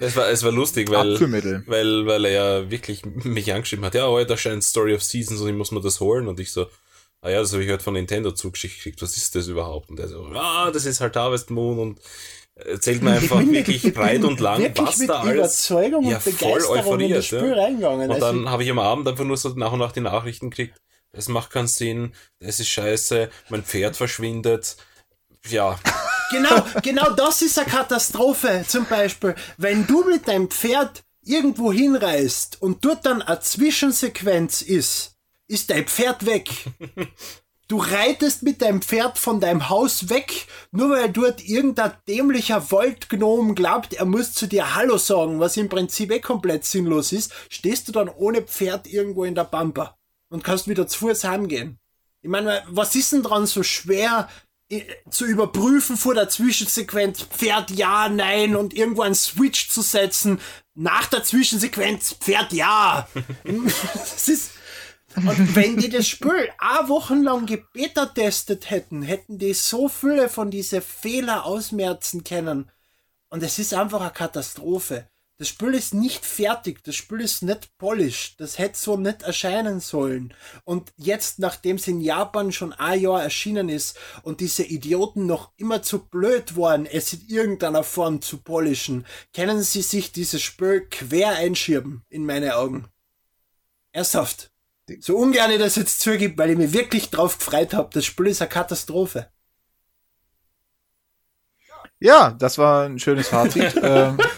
[0.00, 1.18] Es war, es war lustig, weil,
[1.66, 5.48] weil, weil er ja wirklich mich angeschrieben hat, ja, heute erscheint Story of Seasons und
[5.48, 6.66] ich muss mir das holen und ich so,
[7.20, 9.90] ah ja, das habe ich heute von Nintendo zugeschickt, was ist das überhaupt?
[9.90, 12.00] Und er so, ah, das ist halt Harvest Moon und
[12.54, 15.34] erzählt mir einfach wirklich breit und lang, was da alles.
[15.34, 17.30] Überzeugung ja, voll euphoriert.
[17.30, 17.40] Ja.
[17.40, 20.50] Und also dann habe ich am Abend einfach nur so nach und nach die Nachrichten
[20.50, 20.80] gekriegt.
[21.10, 24.76] Es macht keinen Sinn, es ist scheiße, mein Pferd verschwindet.
[25.46, 25.78] Ja.
[26.30, 28.64] Genau, genau das ist eine Katastrophe.
[28.66, 35.16] Zum Beispiel, wenn du mit deinem Pferd irgendwo hinreist und dort dann eine Zwischensequenz ist,
[35.46, 36.50] ist dein Pferd weg.
[37.68, 43.54] Du reitest mit deinem Pferd von deinem Haus weg, nur weil dort irgendein dämlicher Waldgnom
[43.54, 47.86] glaubt, er muss zu dir Hallo sagen, was im Prinzip eh komplett sinnlos ist, stehst
[47.86, 49.98] du dann ohne Pferd irgendwo in der Pampa
[50.30, 51.78] und kannst wieder zu Fuß heimgehen.
[52.22, 54.30] Ich meine, was ist denn dran so schwer,
[55.10, 60.40] zu überprüfen vor der Zwischensequenz Pferd ja, nein und irgendwo einen Switch zu setzen
[60.74, 63.08] nach der Zwischensequenz Pferd ja.
[63.94, 64.50] das ist
[65.16, 70.28] und wenn die das Spiel a Wochen lang gebeta testet hätten, hätten die so viele
[70.28, 72.70] von diese Fehler ausmerzen können.
[73.30, 75.08] Und es ist einfach eine Katastrophe.
[75.40, 79.78] Das Spiel ist nicht fertig, das Spiel ist nicht polished, das hätte so nicht erscheinen
[79.78, 80.34] sollen.
[80.64, 85.52] Und jetzt, nachdem es in Japan schon ein Jahr erschienen ist und diese Idioten noch
[85.56, 90.88] immer zu blöd waren, es in irgendeiner Form zu polischen, können sie sich dieses Spiel
[90.90, 92.88] quer einschieben, in meine Augen.
[93.92, 94.50] Ernsthaft.
[94.98, 98.26] So ungern ich das jetzt zugibt, weil ich mich wirklich drauf gefreut habe, das Spiel
[98.26, 99.30] ist eine Katastrophe.
[102.00, 103.74] Ja, das war ein schönes Fazit.
[103.82, 104.18] ähm,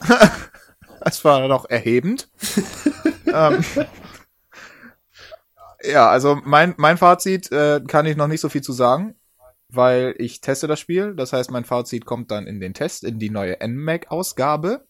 [1.00, 2.28] das war doch erhebend.
[3.26, 3.64] ähm,
[5.82, 9.14] ja, also mein, mein Fazit äh, kann ich noch nicht so viel zu sagen,
[9.68, 11.14] weil ich teste das Spiel.
[11.14, 14.86] Das heißt, mein Fazit kommt dann in den Test, in die neue NMAC-Ausgabe.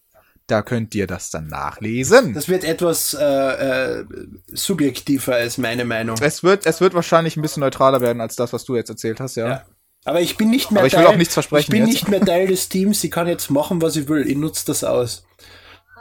[0.47, 2.33] Da könnt ihr das dann nachlesen.
[2.33, 4.05] Das wird etwas äh, äh,
[4.47, 6.17] subjektiver als meine Meinung.
[6.21, 9.19] Es wird, es wird wahrscheinlich ein bisschen neutraler werden als das, was du jetzt erzählt
[9.19, 9.47] hast, ja.
[9.47, 9.65] ja.
[10.09, 11.61] Aber ich bin nicht mehr Aber ich will Teil, auch nichts versprechen.
[11.61, 11.93] Ich bin jetzt.
[11.93, 13.03] nicht mehr Teil des Teams.
[13.03, 14.27] Ich kann jetzt machen, was ich will.
[14.27, 15.23] Ich nutze das aus.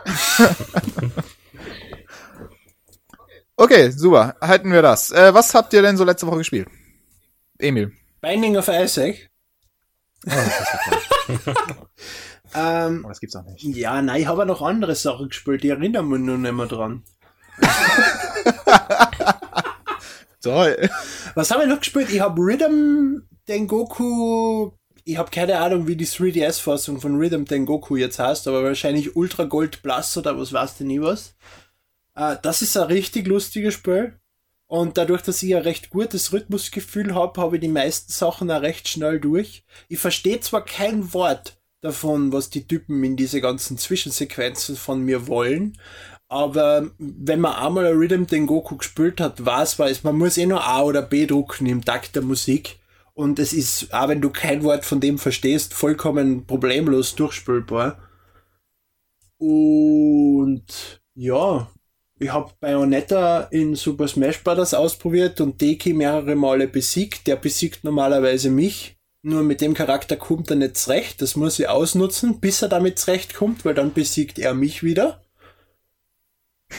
[3.56, 4.34] okay, super.
[4.40, 5.11] Halten wir das.
[5.11, 6.68] Äh, was habt ihr denn so letzte Woche gespielt?
[7.59, 7.92] Emil.
[8.22, 9.28] Binding of Isaac.
[10.26, 10.30] Oh,
[12.54, 13.62] ähm, oh, das gibt's auch nicht.
[13.62, 15.62] Ja, nein, ich habe noch andere Sachen gespielt.
[15.62, 17.02] Die erinnern mich nur nicht mehr dran.
[20.42, 20.88] Toll.
[21.34, 22.09] Was habe ich noch gespielt?
[22.11, 24.70] Ich habe Rhythm Dengoku.
[25.05, 29.44] Ich habe keine Ahnung, wie die 3DS-Fassung von Rhythm Dengoku jetzt heißt, aber wahrscheinlich Ultra
[29.44, 31.34] Gold Plus oder was weiß denn nie was.
[32.14, 34.18] Äh, das ist ein richtig lustiges Spiel.
[34.66, 38.61] Und dadurch, dass ich ein recht gutes Rhythmusgefühl habe, habe ich die meisten Sachen auch
[38.61, 39.64] recht schnell durch.
[39.88, 45.26] Ich verstehe zwar kein Wort davon, was die Typen in diese ganzen Zwischensequenzen von mir
[45.26, 45.78] wollen,
[46.28, 50.44] aber wenn man einmal ein Rhythm den Goku gespielt hat, weiß weiß, man muss eh
[50.44, 52.78] nur A oder B drucken im Takt der Musik.
[53.19, 57.99] Und es ist, auch wenn du kein Wort von dem verstehst, vollkommen problemlos durchspielbar.
[59.39, 61.69] Und ja,
[62.21, 64.73] ich habe Bayonetta in Super Smash Bros.
[64.73, 67.27] ausprobiert und Deki mehrere Male besiegt.
[67.27, 68.97] Der besiegt normalerweise mich.
[69.23, 71.21] Nur mit dem Charakter kommt er nicht zurecht.
[71.21, 75.25] Das muss ich ausnutzen, bis er damit zurechtkommt, weil dann besiegt er mich wieder.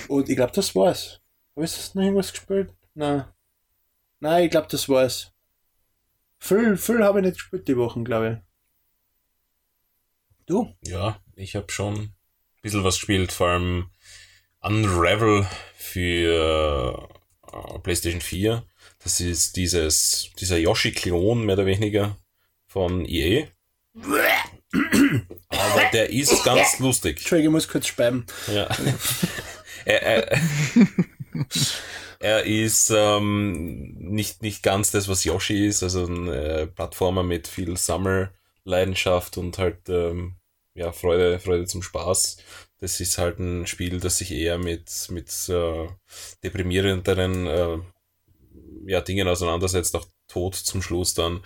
[0.08, 1.20] Und ich glaube, das war's.
[1.58, 2.74] Habe ich noch irgendwas gespielt?
[2.94, 3.26] Nein.
[4.22, 5.34] Nein, ich glaube, das war's.
[6.40, 8.50] Viel, viel habe ich nicht gespielt die Wochen, glaube ich.
[10.46, 10.74] Du?
[10.82, 12.16] Ja, ich habe schon ein
[12.62, 13.90] bisschen was gespielt, vor allem
[14.62, 17.10] Unravel für
[17.52, 18.66] äh, PlayStation 4.
[19.04, 22.18] Das ist dieses, dieser Yoshi-Klon, mehr oder weniger,
[22.66, 23.48] von EA.
[25.50, 27.18] Aber der ist ganz lustig.
[27.18, 28.26] Entschuldigung, ich muss kurz speiben.
[28.52, 28.68] Ja.
[29.86, 30.42] er, er,
[32.20, 37.48] er ist ähm, nicht, nicht ganz das, was Yoshi ist, also ein äh, Plattformer mit
[37.48, 40.36] viel Sammelleidenschaft und halt, ähm,
[40.74, 42.38] ja, Freude, Freude zum Spaß.
[42.80, 45.88] Das ist halt ein Spiel, das sich eher mit, mit äh,
[46.44, 47.78] deprimierenderen äh,
[48.86, 51.42] ja, Dingen auseinandersetzt, auch Tod zum Schluss dann.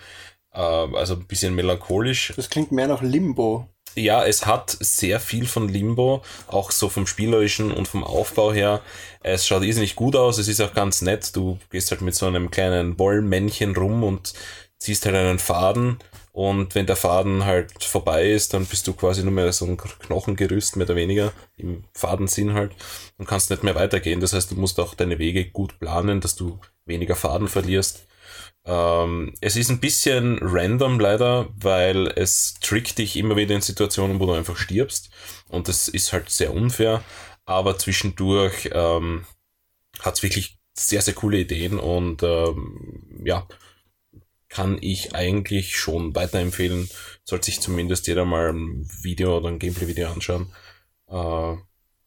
[0.52, 2.32] Äh, also ein bisschen melancholisch.
[2.36, 3.68] Das klingt mehr nach Limbo.
[3.94, 8.80] Ja, es hat sehr viel von Limbo, auch so vom spielerischen und vom Aufbau her.
[9.20, 11.34] Es schaut irrsinnig gut aus, es ist auch ganz nett.
[11.36, 14.34] Du gehst halt mit so einem kleinen Wollmännchen rum und
[14.78, 15.98] ziehst halt einen Faden
[16.34, 19.76] und wenn der Faden halt vorbei ist, dann bist du quasi nur mehr so ein
[19.76, 22.72] Knochengerüst, mehr oder weniger, im Fadensinn halt,
[23.18, 24.18] und kannst nicht mehr weitergehen.
[24.18, 28.08] Das heißt, du musst auch deine Wege gut planen, dass du weniger Faden verlierst.
[28.66, 34.20] Ähm, es ist ein bisschen random leider, weil es trickt dich immer wieder in Situationen,
[34.20, 35.10] wo du einfach stirbst.
[35.48, 37.04] Und das ist halt sehr unfair.
[37.44, 39.26] Aber zwischendurch ähm,
[40.00, 43.46] hat es wirklich sehr, sehr coole Ideen und ähm, ja,
[44.48, 46.88] kann ich eigentlich schon weiterempfehlen.
[47.24, 50.52] Sollte sich zumindest jeder mal ein Video oder ein Gameplay-Video anschauen.
[51.08, 51.56] Äh,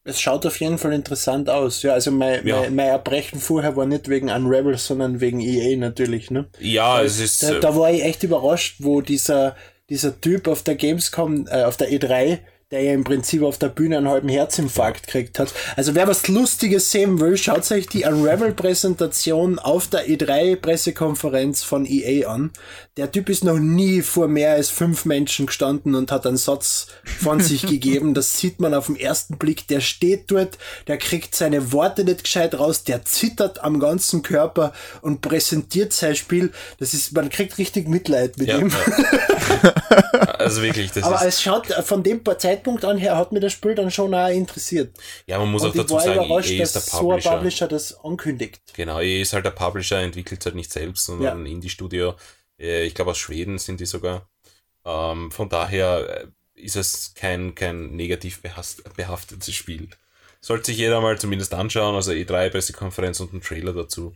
[0.08, 1.82] es schaut auf jeden Fall interessant aus.
[1.82, 2.60] Ja, also mein, ja.
[2.60, 6.46] mein, mein Erbrechen vorher war nicht wegen Unravel, sondern wegen EA natürlich, ne?
[6.58, 7.42] Ja, es ist.
[7.42, 9.56] Da, da war ich echt überrascht, wo dieser,
[9.90, 12.38] dieser Typ auf der Gamescom, äh, auf der E3,
[12.70, 15.54] der ja im Prinzip auf der Bühne einen halben Herzinfarkt gekriegt hat.
[15.76, 22.28] Also wer was Lustiges sehen will, schaut euch die Unravel-Präsentation auf der E3-Pressekonferenz von EA
[22.28, 22.50] an.
[22.98, 26.88] Der Typ ist noch nie vor mehr als fünf Menschen gestanden und hat einen Satz
[27.04, 28.12] von sich gegeben.
[28.12, 29.66] Das sieht man auf den ersten Blick.
[29.68, 30.58] Der steht dort,
[30.88, 36.16] der kriegt seine Worte nicht gescheit raus, der zittert am ganzen Körper und präsentiert sein
[36.16, 36.52] Spiel.
[36.78, 38.68] Das ist, man kriegt richtig Mitleid mit ja, ihm.
[38.68, 39.74] Ja.
[40.38, 43.40] also wirklich, das Aber ist es schaut von dem Zeit Zeitpunkt an her hat mir
[43.40, 44.96] das Spiel dann schon auch interessiert.
[45.26, 47.30] Ja, man muss und auch dazu sagen, EA ist der Publisher.
[47.30, 48.60] So Publisher das ankündigt.
[48.74, 51.34] Genau, EA ist halt der Publisher, entwickelt halt nicht selbst, sondern ja.
[51.34, 52.14] ein Indie-Studio.
[52.58, 54.28] Äh, ich glaube aus Schweden sind die sogar.
[54.84, 58.42] Ähm, von daher äh, ist es kein, kein negativ
[58.96, 59.88] behaftetes Spiel.
[60.40, 64.14] Sollte sich jeder mal zumindest anschauen, also E3-Pressekonferenz und ein Trailer dazu.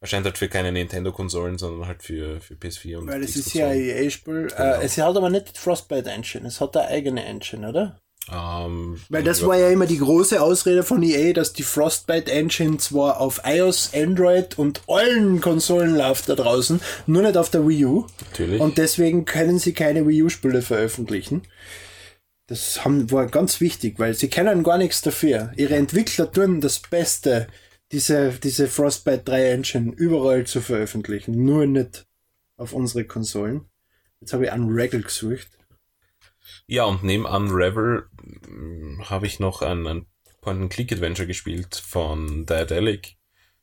[0.00, 3.68] Erscheint halt für keine Nintendo-Konsolen, sondern halt für, für PS4 und Weil es ist ja
[3.68, 4.48] ein EA-Spiel.
[4.48, 4.58] Genau.
[4.58, 8.00] Äh, es hat aber nicht die Frostbite Engine, es hat eine eigene Engine, oder?
[8.28, 12.30] Um, ähm, Weil das war ja immer die große Ausrede von EA, dass die Frostbite
[12.30, 17.66] Engine zwar auf iOS, Android und allen Konsolen läuft da draußen, nur nicht auf der
[17.66, 18.06] Wii U.
[18.30, 18.60] Natürlich.
[18.60, 21.42] Und deswegen können sie keine Wii U-Spiele veröffentlichen.
[22.50, 25.52] Das haben, war ganz wichtig, weil sie kennen gar nichts dafür.
[25.56, 27.46] Ihre Entwickler tun das Beste,
[27.92, 32.08] diese, diese Frostbite 3 Engine überall zu veröffentlichen, nur nicht
[32.56, 33.66] auf unsere Konsolen.
[34.20, 35.46] Jetzt habe ich Unravel gesucht.
[36.66, 38.08] Ja, und neben Unravel
[38.44, 40.06] hm, habe ich noch ein, ein
[40.40, 43.16] Point-and-Click-Adventure gespielt von Diadelic.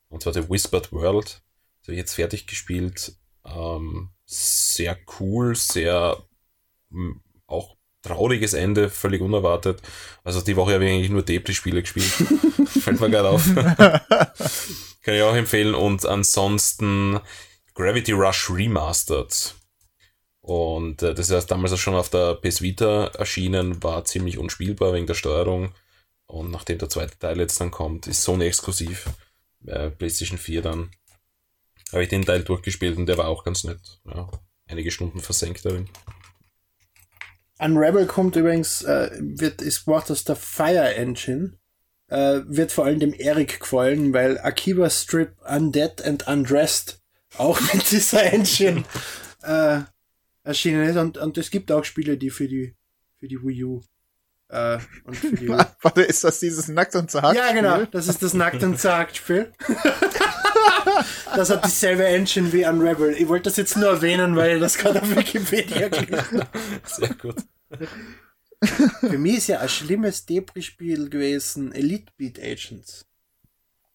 [0.08, 1.42] Und zwar The Whispered World.
[1.80, 3.18] Das habe ich jetzt fertig gespielt.
[3.44, 6.24] Ähm, sehr cool, sehr
[6.90, 9.80] hm, auch trauriges Ende, völlig unerwartet.
[10.24, 12.06] Also die Woche habe ich eigentlich nur Depri-Spiele gespielt.
[12.82, 13.44] Fällt mir gerade auf.
[15.02, 15.74] Kann ich auch empfehlen.
[15.74, 17.20] Und ansonsten
[17.74, 19.54] Gravity Rush Remastered.
[20.40, 24.94] Und äh, das ist damals auch schon auf der PS Vita erschienen, war ziemlich unspielbar
[24.94, 25.74] wegen der Steuerung.
[26.26, 29.10] Und nachdem der zweite Teil jetzt dann kommt, ist Sony exklusiv.
[29.66, 30.90] Äh, PlayStation 4 dann.
[31.92, 33.80] Habe ich den Teil durchgespielt und der war auch ganz nett.
[34.04, 34.30] Ja,
[34.66, 35.88] einige Stunden versenkt darin.
[37.58, 41.54] Unravel kommt übrigens, äh, wird, ist gemacht aus der Fire Engine.
[42.08, 47.00] Äh, wird vor allem dem Eric gefallen, weil Akiba Strip Undead and Undressed
[47.36, 48.84] auch mit dieser Engine
[49.42, 49.80] äh,
[50.42, 50.96] erschienen ist.
[50.96, 52.74] Und, und es gibt auch Spiele, die für die,
[53.18, 53.82] für die Wii U
[54.48, 55.48] äh, und für die
[55.82, 57.36] Warte, ist das dieses Nackt und Zagt?
[57.36, 59.52] Ja, genau, das ist das Nackt und Zagt Spiel.
[61.34, 63.14] das hat dieselbe Engine wie Unravel.
[63.14, 66.58] Ich wollte das jetzt nur erwähnen, weil das gerade auf Wikipedia gelesen habe.
[66.84, 67.36] Sehr gut.
[69.00, 73.06] Für mich ist ja ein schlimmes Depri-Spiel gewesen, Elite Beat Agents.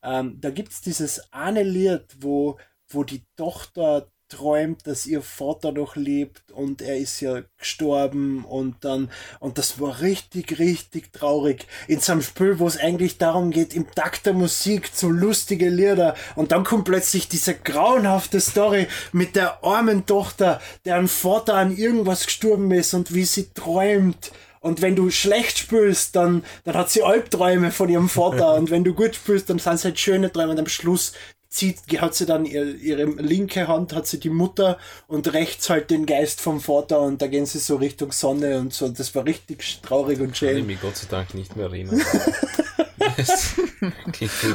[0.02, 5.96] Ähm, da es dieses eine Lied, wo, wo die Tochter träumt, dass ihr Vater noch
[5.96, 11.68] lebt und er ist ja gestorben und dann, und das war richtig, richtig traurig.
[11.88, 15.70] In so einem Spiel, wo es eigentlich darum geht, im Takt der Musik zu lustige
[15.70, 21.76] Lieder und dann kommt plötzlich diese grauenhafte Story mit der armen Tochter, deren Vater an
[21.76, 24.32] irgendwas gestorben ist und wie sie träumt.
[24.64, 28.54] Und wenn du schlecht spielst, dann, dann hat sie Albträume von ihrem Vater.
[28.56, 30.52] Und wenn du gut spielst, dann sind es halt schöne Träume.
[30.52, 31.12] Und am Schluss
[31.54, 34.78] zieht, hat sie dann ihre, ihre linke Hand, hat sie die Mutter
[35.08, 38.74] und rechts halt den Geist vom Vater und da gehen sie so Richtung Sonne und
[38.74, 38.90] so.
[38.90, 40.50] Das war richtig traurig und schön.
[40.50, 42.02] Ich kann mich Gott sei Dank nicht mehr erinnern.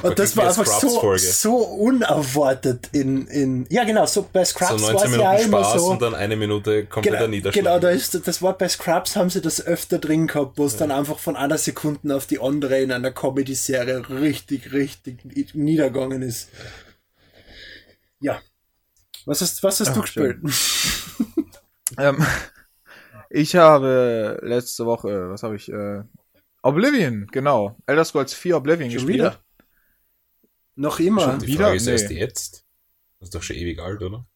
[0.03, 4.87] Und das war einfach so, so unerwartet in, in, ja genau, so bei Scrubs So
[4.87, 5.91] war 19 es ja Minuten immer Spaß so.
[5.91, 7.65] und dann eine Minute kompletter Genau, Niederschlag.
[7.65, 10.77] genau da ist, das war bei Scrubs haben sie das öfter drin gehabt, wo es
[10.77, 16.49] dann einfach von einer Sekunde auf die andere in einer Comedy-Serie richtig, richtig niedergegangen ist.
[18.21, 18.41] Ja.
[19.27, 20.39] Was hast, was hast Ach, du gespielt?
[21.97, 22.25] Ähm,
[23.31, 26.03] ich habe letzte Woche, was habe ich, äh,
[26.63, 27.77] Oblivion, genau.
[27.87, 29.15] Elder Scrolls 4 Oblivion Schon gespielt.
[29.15, 29.39] wieder?
[30.77, 31.23] Noch immer?
[31.23, 31.65] Schon Die wieder?
[31.65, 31.93] Frage ist Nee.
[31.93, 32.65] erst jetzt.
[33.21, 34.27] Das ist doch schon ewig alt, oder?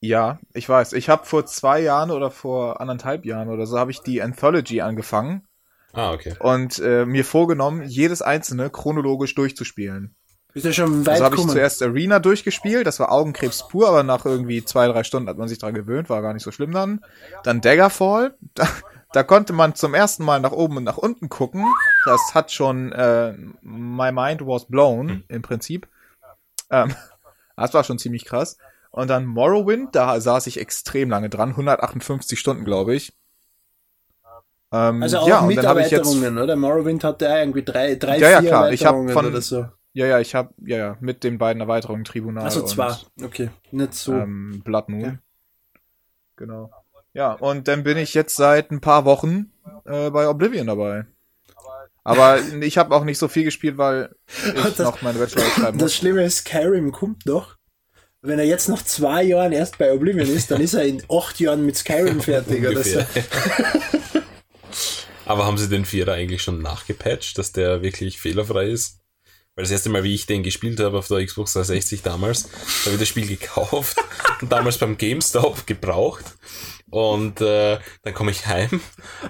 [0.00, 0.94] Ja, ich weiß.
[0.94, 4.80] Ich habe vor zwei Jahren oder vor anderthalb Jahren oder so habe ich die Anthology
[4.80, 5.46] angefangen
[5.92, 6.34] Ah, okay.
[6.40, 10.16] und äh, mir vorgenommen, jedes einzelne chronologisch durchzuspielen.
[10.52, 14.02] Bist du schon weit Also habe ich zuerst Arena durchgespielt, das war Augenkrebs pur, aber
[14.02, 16.72] nach irgendwie zwei, drei Stunden hat man sich dran gewöhnt, war gar nicht so schlimm
[16.72, 17.02] dann.
[17.42, 18.68] Dann Daggerfall, da,
[19.12, 21.64] da konnte man zum ersten Mal nach oben und nach unten gucken.
[22.04, 23.32] Das hat schon äh,
[23.62, 25.88] My Mind was blown im Prinzip.
[26.70, 26.94] Ähm,
[27.56, 28.58] das war schon ziemlich krass.
[28.90, 33.14] Und dann Morrowind, da saß ich extrem lange dran, 158 Stunden, glaube ich.
[34.70, 36.56] Ähm, Also auch ja, und mit ich jetzt Erweiterungen, oder?
[36.56, 38.70] Morrowind hatte ja irgendwie drei, drei Ja, ja, vier klar.
[38.72, 39.66] Ich hab Erweiterungen von- oder so.
[39.94, 42.96] Ja, ja, ich habe ja, ja, mit den beiden Erweiterungen Tribunal Also und zwei.
[43.22, 44.12] Okay, nicht so.
[44.14, 45.00] ähm, Blood Moon.
[45.02, 45.18] Ja.
[46.36, 46.70] Genau.
[47.14, 49.52] Ja, und dann bin ich jetzt seit ein paar Wochen
[49.84, 51.04] äh, bei Oblivion dabei.
[52.04, 54.14] Aber ich habe auch nicht so viel gespielt, weil
[54.46, 55.94] ich Das- noch meine Bachelorarbeit schreiben Das muss.
[55.94, 57.56] Schlimme ist, Skyrim kommt noch.
[58.24, 61.38] Wenn er jetzt nach zwei Jahren erst bei Oblivion ist, dann ist er in acht
[61.40, 63.00] Jahren mit Skyrim fertig oder so.
[65.26, 68.98] Aber haben sie den Vierer eigentlich schon nachgepatcht, dass der wirklich fehlerfrei ist?
[69.54, 72.86] Weil das erste Mal, wie ich den gespielt habe auf der Xbox 360 damals, da
[72.86, 73.98] habe ich das Spiel gekauft
[74.40, 76.24] und damals beim GameStop gebraucht.
[76.92, 78.82] Und äh, dann komme ich heim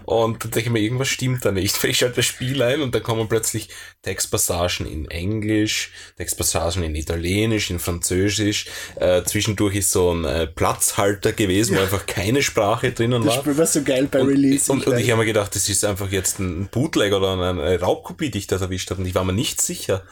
[0.04, 1.84] und dann denke ich mir, irgendwas stimmt da nicht.
[1.84, 3.68] Ich schalte das Spiel ein und dann kommen plötzlich
[4.02, 8.66] Textpassagen in Englisch, Textpassagen in Italienisch, in Französisch.
[8.96, 13.42] Äh, zwischendurch ist so ein äh, Platzhalter gewesen, wo einfach keine Sprache drinnen Das war.
[13.42, 14.72] Spiel war so geil bei Und, Release.
[14.72, 18.32] und, und ich habe mir gedacht, das ist einfach jetzt ein Bootleg oder eine Raubkopie,
[18.32, 19.02] die ich da erwischt habe.
[19.02, 20.02] Und ich war mir nicht sicher.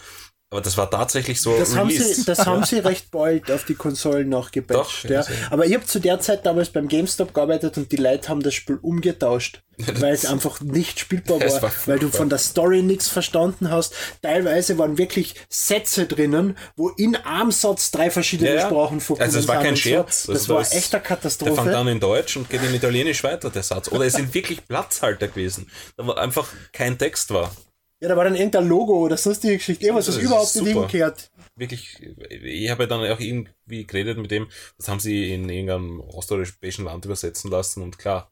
[0.53, 3.77] Aber das war tatsächlich so das haben, sie, das haben sie recht bald auf die
[3.77, 5.05] Konsolen nachgepatcht.
[5.05, 5.25] Doch, Ja.
[5.51, 8.55] Aber ich habe zu der Zeit damals beim GameStop gearbeitet und die Leute haben das
[8.55, 9.63] Spiel umgetauscht,
[10.01, 13.95] weil es einfach nicht spielbar war, war weil du von der Story nichts verstanden hast.
[14.23, 18.67] Teilweise waren wirklich Sätze drinnen, wo in einem Satz drei verschiedene Ja.
[18.67, 19.29] Sprachen vorkommen.
[19.29, 19.83] Also es war kein und so.
[19.83, 20.27] Scherz.
[20.27, 21.79] Das Also war ist- echt eine Der fängt Katastrophe.
[21.79, 23.87] an in Deutsch und geht in Italienisch weiter, der Satz.
[23.93, 25.71] Oder es sind wirklich Platzhalter gewesen.
[25.97, 27.53] Da einfach kein Text war.
[28.01, 29.85] Ja, da war dann irgendein Logo oder sonstige Geschichte.
[29.85, 31.31] Irgendwas, was Das ist überhaupt nicht hingehört.
[31.57, 34.49] Wirklich, ich habe dann auch irgendwie geredet mit dem,
[34.79, 38.31] das haben sie in irgendeinem osteuropäischen Land übersetzen lassen und klar,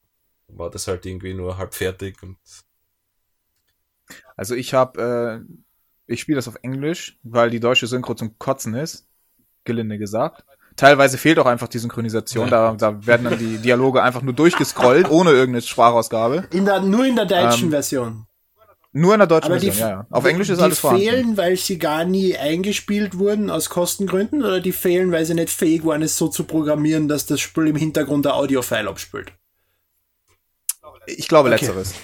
[0.48, 2.38] war das halt irgendwie nur halb fertig und
[4.36, 5.52] Also ich habe, äh,
[6.06, 9.06] ich spiele das auf Englisch, weil die deutsche Synchro zum Kotzen ist,
[9.64, 10.44] gelinde gesagt.
[10.76, 12.72] Teilweise fehlt auch einfach die Synchronisation, Ja.
[12.72, 16.48] da, da werden dann die Dialoge einfach nur durchgescrollt, ohne irgendeine Sprachausgabe.
[16.52, 18.26] In der, nur in der deutschen Ähm, Version.
[18.99, 20.07] Nur in der deutschen Aber die, Version, ja, ja.
[20.11, 21.05] Auf die- Englisch ist die alles vorhanden.
[21.05, 25.51] fehlen, weil sie gar nie eingespielt wurden aus Kostengründen oder die fehlen, weil sie nicht
[25.51, 29.32] fähig waren, es so zu programmieren, dass das Spiel im Hintergrund ein Audio-File abspielt.
[31.07, 31.59] Ich glaube Okay.
[31.64, 31.94] letzteres.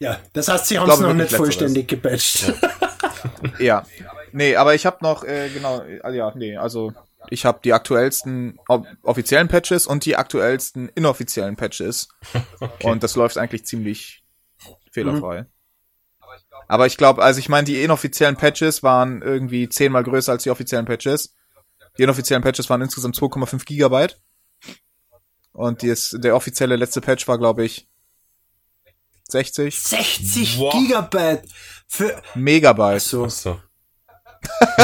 [0.00, 1.38] Ja, das heißt, sie haben es noch nicht letzteres.
[1.38, 2.52] vollständig gepatcht.
[3.58, 3.86] Ja.
[4.36, 6.92] Nee, aber ich habe noch, äh, genau, äh, ja, nee, also
[7.30, 8.58] ich habe die aktuellsten
[9.04, 12.08] offiziellen Patches und die aktuellsten inoffiziellen Patches.
[12.82, 14.24] Und das läuft eigentlich ziemlich
[14.90, 15.46] fehlerfrei.
[16.68, 20.50] Aber ich glaube, also ich meine, die inoffiziellen Patches waren irgendwie zehnmal größer als die
[20.50, 21.34] offiziellen Patches.
[21.98, 24.20] Die inoffiziellen Patches waren insgesamt 2,5 Gigabyte.
[25.52, 27.88] Und die ist, der offizielle letzte Patch war, glaube ich,
[29.28, 30.72] 60 60 Wow.
[30.72, 31.44] Gigabyte
[31.86, 33.00] für Megabyte.
[33.00, 33.28] so.
[33.28, 33.60] so.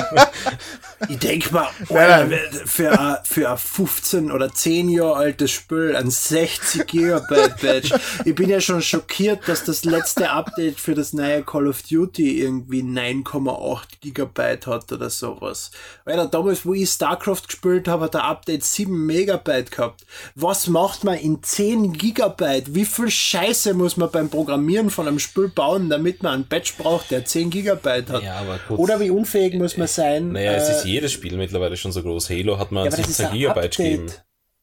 [1.09, 2.33] Ich denk mal, Nein,
[2.67, 7.93] für ein, für ein 15 oder 10 Jahre altes Spiel ein 60 Gigabyte Patch.
[8.25, 12.43] Ich bin ja schon schockiert, dass das letzte Update für das neue Call of Duty
[12.43, 15.71] irgendwie 9,8 Gigabyte hat oder sowas.
[16.05, 20.05] Alter, damals, wo ich StarCraft gespielt habe, hat der Update 7 Megabyte gehabt.
[20.35, 22.75] Was macht man in 10 Gigabyte?
[22.75, 26.77] Wie viel Scheiße muss man beim Programmieren von einem Spiel bauen, damit man einen Patch
[26.77, 28.23] braucht, der 10 Gigabyte hat?
[28.23, 28.43] Ja.
[28.69, 30.33] Oder wie unfähig muss man sein?
[30.33, 32.31] Naja, es äh, ist jedes Spiel mittlerweile schon so groß.
[32.31, 33.77] Halo hat man ja, aber das ist 17 ein Gigabyte Update.
[33.77, 34.13] gegeben.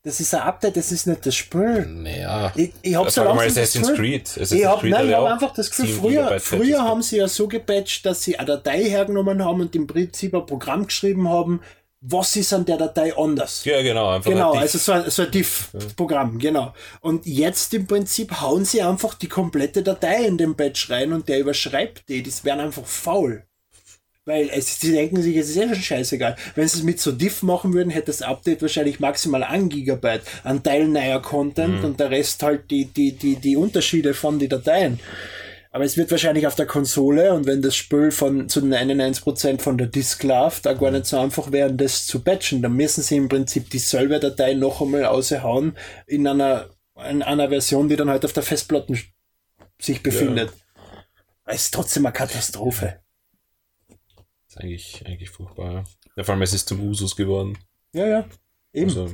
[0.04, 1.86] Das ist ein Update, das ist nicht das Spiel.
[1.86, 2.54] Naja.
[2.56, 4.28] Ich, ich hab so langsam das Assassin's Gefühl, Creed.
[4.30, 7.02] Assassin's ich hab, Creed nein, ich habe auch einfach das Gefühl, 7 früher, früher haben
[7.02, 10.86] sie ja so gepatcht, dass sie eine Datei hergenommen haben und im Prinzip ein Programm
[10.88, 11.62] geschrieben haben,
[12.00, 13.66] was ist an der Datei anders.
[13.66, 14.10] Ja, genau.
[14.10, 16.74] Einfach Genau, ein also so ein, so ein Diff-Programm, genau.
[17.02, 21.28] Und jetzt im Prinzip hauen sie einfach die komplette Datei in den Batch rein und
[21.28, 22.22] der überschreibt die.
[22.24, 23.44] Das wären einfach faul.
[24.28, 26.36] Weil es, sie denken sich, es ist eh schon scheißegal.
[26.54, 30.24] Wenn sie es mit so Diff machen würden, hätte das Update wahrscheinlich maximal 1 Gigabyte
[30.44, 34.50] an Teil neuer Content und der Rest halt die, die, die, die Unterschiede von den
[34.50, 35.00] Dateien.
[35.72, 39.78] Aber es wird wahrscheinlich auf der Konsole und wenn das Spiel von zu 99% von
[39.78, 43.16] der Disk läuft, da gar nicht so einfach wäre, das zu patchen, dann müssen sie
[43.16, 46.66] im Prinzip dieselbe Datei noch einmal raushauen in einer,
[47.10, 48.94] in einer Version, die dann halt auf der Festplatte
[49.80, 50.52] sich befindet.
[51.46, 53.00] Es ist trotzdem eine Katastrophe.
[54.58, 55.84] Ist eigentlich, eigentlich furchtbar.
[56.16, 56.24] Ja.
[56.24, 57.58] vor allem es ist zum Usus geworden.
[57.94, 58.28] Ja, ja.
[58.74, 58.90] Eben.
[58.90, 59.14] Also,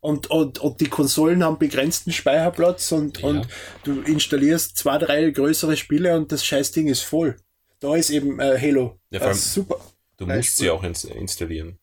[0.00, 3.28] Und, und, und die Konsolen haben begrenzten Speicherplatz und, Ja.
[3.28, 3.48] und
[3.84, 7.36] du installierst zwei, drei größere Spiele und das Scheißding ist voll.
[7.80, 8.98] Da ist eben äh, Halo.
[9.10, 9.76] Ja, vor Äh, allem- super.
[10.18, 10.36] du Beispiel.
[10.36, 11.78] musst sie auch ins installieren.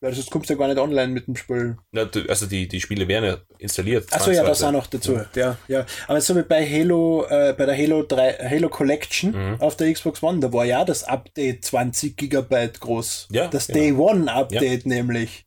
[0.00, 1.76] Weil sonst kommst du ja gar nicht online mit dem Spiel.
[1.92, 4.06] Du, also die, die Spiele werden ja installiert.
[4.12, 5.20] Achso, ja, das auch noch dazu.
[5.34, 5.86] Ja, ja.
[6.06, 9.60] Aber so wie bei Halo, äh, bei der Halo 3, Halo Collection Mhm.
[9.60, 13.28] auf der Xbox One, da war ja das Update 20 Gigabyte groß.
[13.32, 13.78] Ja, Das genau.
[13.80, 15.46] Day One Update nämlich.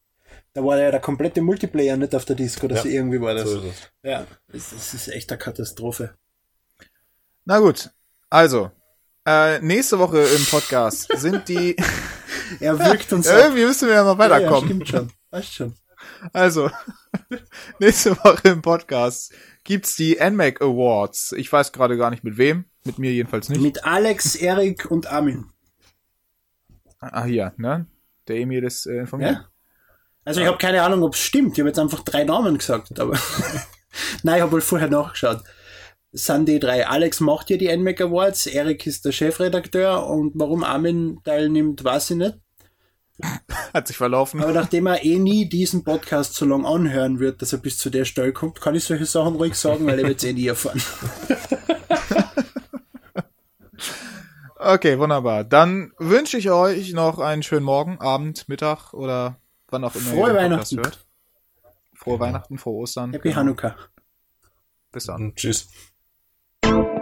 [0.53, 3.33] Da war ja der komplette Multiplayer nicht auf der Disc oder Ja, so irgendwie war
[3.33, 3.49] das.
[3.49, 3.89] So ist es.
[4.03, 6.13] Ja, es, es ist echt eine Katastrophe.
[7.45, 7.89] Na gut.
[8.29, 8.69] Also,
[9.25, 11.77] äh, nächste Woche im Podcast sind die.
[12.59, 14.65] Er wirkt uns Irgendwie müssen wir ja mal Ja, ja, weiterkommen.
[14.65, 15.11] stimmt schon.
[15.31, 15.75] Weißt schon.
[16.33, 16.69] Also,
[17.79, 19.33] nächste Woche im Podcast
[19.63, 21.33] gibt's die NMAC Awards.
[21.33, 22.65] Ich weiß gerade gar nicht mit wem.
[22.83, 23.61] Mit mir jedenfalls nicht.
[23.61, 25.45] Mit Alex, Erik und Armin.
[26.99, 27.85] Ah, hier, ne?
[28.27, 29.33] Der Emil ist äh, informiert.
[29.33, 29.47] Ja?
[30.25, 31.53] Also ich habe keine Ahnung, ob es stimmt.
[31.53, 33.17] Ich habe jetzt einfach drei Namen gesagt, aber
[34.23, 35.43] nein, ich habe wohl vorher nachgeschaut.
[36.13, 36.87] Die drei.
[36.87, 42.11] Alex macht ja die NMAC Awards, Erik ist der Chefredakteur und warum Armin teilnimmt, weiß
[42.11, 42.37] ich nicht.
[43.73, 44.41] Hat sich verlaufen.
[44.41, 47.89] Aber nachdem er eh nie diesen Podcast so lange anhören wird, dass er bis zu
[47.89, 50.47] der Stelle kommt, kann ich solche Sachen ruhig sagen, weil er wird es eh nie
[50.47, 50.81] erfahren.
[54.63, 55.43] Okay, wunderbar.
[55.43, 59.37] Dann wünsche ich euch noch einen schönen Morgen, Abend, Mittag oder
[59.69, 60.77] wann auch immer Frohe ihr Podcast Weihnachten.
[60.77, 61.05] hört.
[61.95, 63.11] Frohe Weihnachten, frohe Ostern.
[63.11, 63.75] Happy Hanukkah.
[64.91, 65.15] Bis dann.
[65.23, 65.67] Und tschüss.
[66.63, 67.00] you